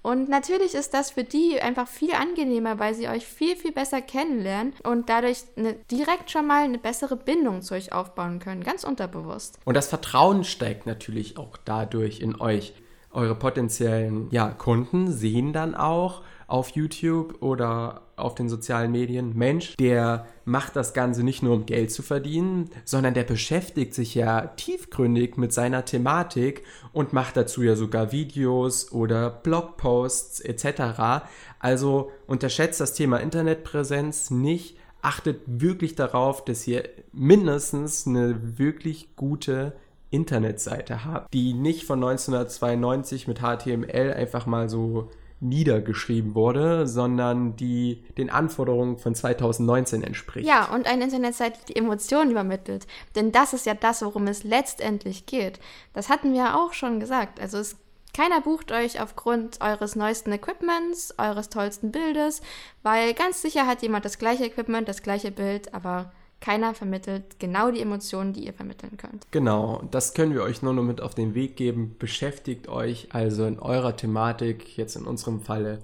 Und 0.02 0.30
natürlich 0.30 0.76
ist 0.76 0.94
das 0.94 1.12
für 1.12 1.24
die 1.24 1.60
einfach 1.62 1.88
viel 1.88 2.14
angenehmer, 2.14 2.80
weil 2.80 2.94
sie 2.94 3.08
euch 3.08 3.26
viel, 3.26 3.56
viel 3.56 3.72
besser 3.72 4.02
kennenlernen 4.02 4.74
und 4.84 5.10
dadurch 5.10 5.44
eine, 5.56 5.74
direkt 5.90 6.30
schon 6.30 6.46
mal 6.46 6.64
eine 6.64 6.78
bessere 6.78 7.16
Bindung 7.16 7.62
zu 7.62 7.74
euch 7.74 7.94
aufbauen 7.94 8.40
können, 8.40 8.64
ganz 8.64 8.84
unterbewusst. 8.84 9.58
Und 9.66 9.76
das 9.76 9.88
Vertrauen 9.88 10.44
steigt 10.44 10.86
natürlich 10.86 11.38
auch 11.38 11.58
dadurch 11.64 12.20
in 12.20 12.40
euch. 12.40 12.74
Eure 13.10 13.36
potenziellen 13.36 14.28
ja, 14.32 14.50
Kunden 14.50 15.12
sehen 15.12 15.54
dann 15.54 15.74
auch, 15.74 16.22
auf 16.48 16.70
YouTube 16.70 17.42
oder 17.42 18.02
auf 18.16 18.34
den 18.34 18.50
sozialen 18.50 18.92
Medien, 18.92 19.38
Mensch, 19.38 19.76
der 19.78 20.26
macht 20.46 20.76
das 20.76 20.94
Ganze 20.94 21.24
nicht 21.24 21.44
nur 21.44 21.54
um 21.54 21.66
Geld 21.66 21.92
zu 21.92 22.02
verdienen, 22.02 22.70
sondern 22.86 23.14
der 23.14 23.24
beschäftigt 23.24 23.94
sich 23.94 24.16
ja 24.16 24.48
tiefgründig 24.48 25.38
mit 25.38 25.54
seiner 25.54 25.86
Thematik 25.86 26.64
und 26.94 27.14
macht 27.14 27.38
dazu 27.38 27.62
ja 27.64 27.76
sogar 27.76 28.12
Videos 28.12 28.92
oder 28.92 29.30
Blogposts 29.30 30.40
etc. 30.40 31.28
Also 31.60 32.12
unterschätzt 32.26 32.80
das 32.80 32.94
Thema 32.94 33.18
Internetpräsenz 33.18 34.32
nicht, 34.32 34.78
achtet 35.02 35.42
wirklich 35.46 35.96
darauf, 35.96 36.44
dass 36.44 36.66
ihr 36.66 36.90
mindestens 37.12 38.08
eine 38.08 38.58
wirklich 38.58 39.16
gute 39.16 39.74
Internetseite 40.10 41.04
habt, 41.04 41.34
die 41.34 41.54
nicht 41.54 41.84
von 41.84 42.02
1992 42.04 43.28
mit 43.28 43.40
HTML 43.40 44.14
einfach 44.14 44.46
mal 44.46 44.70
so 44.70 45.10
niedergeschrieben 45.40 46.34
wurde, 46.34 46.88
sondern 46.88 47.56
die 47.56 48.04
den 48.18 48.30
Anforderungen 48.30 48.98
von 48.98 49.14
2019 49.14 50.04
entspricht. 50.04 50.48
Ja, 50.48 50.66
und 50.74 50.88
eine 50.88 51.04
Internetseite, 51.04 51.60
die 51.68 51.76
Emotionen 51.76 52.32
übermittelt. 52.32 52.88
Denn 53.16 53.32
das 53.32 53.54
ist 53.54 53.66
ja 53.66 53.76
das, 53.76 54.02
worum 54.02 54.28
es 54.28 54.44
letztendlich 54.44 55.26
geht. 55.26 55.60
Das 55.94 56.10
hatten 56.10 56.34
wir 56.34 56.58
auch 56.58 56.74
schon 56.74 57.00
gesagt. 57.00 57.40
Also 57.40 57.60
es, 57.60 57.76
keiner 58.14 58.42
bucht 58.42 58.72
euch 58.72 59.00
aufgrund 59.00 59.62
eures 59.62 59.96
neuesten 59.96 60.32
Equipments, 60.32 61.14
eures 61.20 61.50
tollsten 61.50 61.92
Bildes, 61.92 62.42
weil 62.82 63.14
ganz 63.14 63.44
sicher 63.44 63.68
hat 63.68 63.84
jemand 63.84 64.06
das 64.06 64.18
gleiche 64.18 64.46
Equipment, 64.46 64.88
das 64.88 65.04
gleiche 65.04 65.30
Bild, 65.30 65.74
aber 65.74 66.12
keiner 66.40 66.74
vermittelt 66.74 67.40
genau 67.40 67.72
die 67.72 67.82
Emotionen, 67.82 68.34
die 68.34 68.46
ihr 68.46 68.54
vermitteln 68.54 68.98
könnt. 68.98 69.26
Genau, 69.32 69.82
das 69.92 70.14
können 70.14 70.34
wir 70.34 70.44
euch 70.44 70.62
nur 70.62 70.74
noch 70.74 70.84
mit 70.84 71.02
auf 71.02 71.16
den 71.16 71.34
Weg 71.34 71.56
geben. 71.56 71.96
Beschäftigt 71.98 72.68
euch 72.68 73.10
also 73.12 73.46
in 73.46 73.60
eurer 73.60 73.96
Thematik, 73.96 74.78
jetzt 74.78 74.96
in 74.96 75.06
unserem 75.06 75.42
Falle 75.42 75.80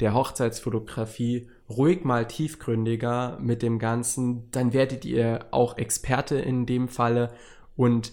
der 0.00 0.14
Hochzeitsfotografie, 0.14 1.48
ruhig 1.70 2.04
mal 2.04 2.26
tiefgründiger 2.26 3.38
mit 3.40 3.62
dem 3.62 3.78
Ganzen. 3.78 4.50
Dann 4.50 4.72
werdet 4.72 5.04
ihr 5.04 5.46
auch 5.52 5.78
Experte 5.78 6.36
in 6.36 6.66
dem 6.66 6.88
Falle 6.88 7.32
und 7.76 8.12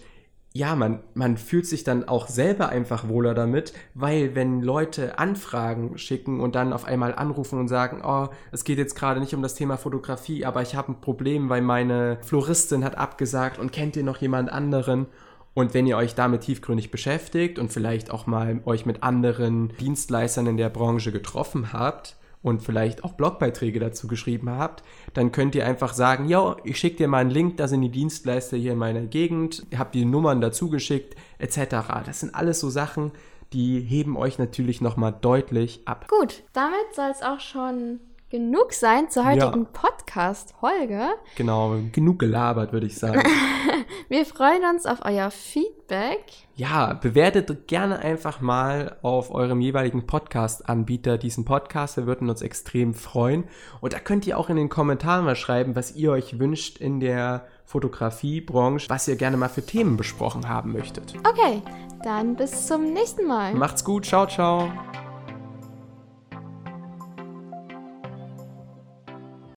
ja, 0.52 0.76
man, 0.76 1.02
man 1.14 1.38
fühlt 1.38 1.68
sich 1.68 1.84
dann 1.84 2.08
auch 2.08 2.28
selber 2.28 2.70
einfach 2.70 3.08
wohler 3.08 3.36
damit, 3.36 3.74
weil 3.94 4.34
wenn 4.34 4.62
Leute 4.62 5.20
Anfragen 5.20 5.98
schicken 6.00 6.40
und 6.40 6.56
dann 6.56 6.74
auf 6.74 6.86
einmal 6.86 7.14
anrufen 7.14 7.60
und 7.60 7.68
sagen, 7.68 8.02
oh, 8.04 8.30
es 8.52 8.64
geht 8.64 8.80
jetzt 8.80 8.96
gerade 8.96 9.20
nicht 9.20 9.36
um 9.36 9.44
das 9.44 9.54
Thema 9.54 9.78
Fotografie, 9.78 10.46
aber 10.46 10.64
ich 10.64 10.76
habe 10.76 10.92
ein 10.92 11.02
Problem, 11.02 11.50
weil 11.50 11.62
meine 11.62 12.18
Floristin 12.24 12.84
hat 12.84 12.98
abgesagt 12.98 13.60
und 13.60 13.72
kennt 13.72 13.96
ihr 13.96 14.04
noch 14.04 14.18
jemand 14.18 14.52
anderen? 14.52 15.06
Und 15.54 15.74
wenn 15.74 15.86
ihr 15.86 15.98
euch 15.98 16.16
damit 16.16 16.42
tiefgründig 16.42 16.90
beschäftigt 16.90 17.60
und 17.60 17.72
vielleicht 17.72 18.12
auch 18.12 18.26
mal 18.26 18.62
euch 18.66 18.86
mit 18.86 19.04
anderen 19.04 19.74
Dienstleistern 19.80 20.48
in 20.48 20.58
der 20.58 20.70
Branche 20.70 21.12
getroffen 21.12 21.74
habt, 21.74 22.16
und 22.42 22.64
vielleicht 22.64 23.04
auch 23.04 23.14
Blogbeiträge 23.14 23.80
dazu 23.80 24.08
geschrieben 24.08 24.50
habt, 24.50 24.84
dann 25.14 25.32
könnt 25.32 25.56
ihr 25.56 25.66
einfach 25.66 25.94
sagen, 25.94 26.28
ja, 26.28 26.56
ich 26.64 26.78
schicke 26.80 26.98
dir 26.98 27.08
mal 27.08 27.20
einen 27.20 27.32
Link, 27.32 27.58
da 27.58 27.68
sind 27.68 27.82
die 27.82 27.90
Dienstleister 27.90 28.58
hier 28.58 28.74
in 28.74 28.78
meiner 28.78 29.02
Gegend, 29.02 29.66
habt 29.78 29.96
die 29.96 30.06
Nummern 30.06 30.42
dazu 30.42 30.70
geschickt, 30.70 31.16
etc. 31.38 32.04
Das 32.06 32.22
sind 32.22 32.34
alles 32.36 32.60
so 32.60 32.70
Sachen, 32.70 33.12
die 33.54 33.82
heben 33.82 34.16
euch 34.16 34.38
natürlich 34.38 34.80
nochmal 34.80 35.14
deutlich 35.20 35.82
ab. 35.86 36.08
Gut, 36.08 36.44
damit 36.54 36.94
soll 36.96 37.10
es 37.12 37.22
auch 37.22 37.40
schon 37.40 38.00
genug 38.30 38.74
sein 38.74 39.10
zur 39.10 39.26
heutigen 39.26 39.64
ja. 39.64 39.70
Podcast-Folge. 39.72 41.08
Genau, 41.36 41.78
genug 41.92 42.20
gelabert, 42.20 42.72
würde 42.72 42.86
ich 42.86 42.98
sagen. 42.98 43.24
Wir 44.10 44.26
freuen 44.26 44.64
uns 44.74 44.86
auf 44.86 45.00
euer 45.04 45.32
Feedback. 45.32 46.24
Ja, 46.56 46.94
bewertet 46.94 47.68
gerne 47.68 48.00
einfach 48.00 48.42
mal 48.42 48.98
auf 49.02 49.34
eurem 49.34 49.62
jeweiligen 49.62 50.06
Podcast-Anbieter 50.06 51.18
diesen 51.18 51.46
Podcast. 51.46 51.98
Wir 51.98 52.06
würden 52.06 52.30
uns 52.30 52.42
extrem 52.42 52.94
freuen. 52.94 53.46
Und 53.82 53.94
da 53.94 54.00
könnt 54.00 54.28
ihr 54.28 54.38
auch 54.38 54.50
in 54.50 54.58
den 54.58 54.70
Kommentaren 54.70 55.26
mal 55.26 55.36
schreiben, 55.36 55.76
was 55.76 55.96
ihr 55.96 56.12
euch 56.12 56.40
wünscht 56.40 56.78
in 56.78 57.00
der 57.00 57.48
Fotografiebranche, 57.66 58.90
was 58.90 59.08
ihr 59.08 59.16
gerne 59.16 59.38
mal 59.38 59.50
für 59.50 59.66
Themen 59.66 59.96
besprochen 59.96 60.50
haben 60.50 60.72
möchtet. 60.72 61.14
Okay, 61.20 61.62
dann 62.04 62.36
bis 62.36 62.68
zum 62.68 62.94
nächsten 62.94 63.28
Mal. 63.28 63.54
Macht's 63.54 63.84
gut, 63.84 64.06
ciao, 64.06 64.28
ciao. 64.28 64.72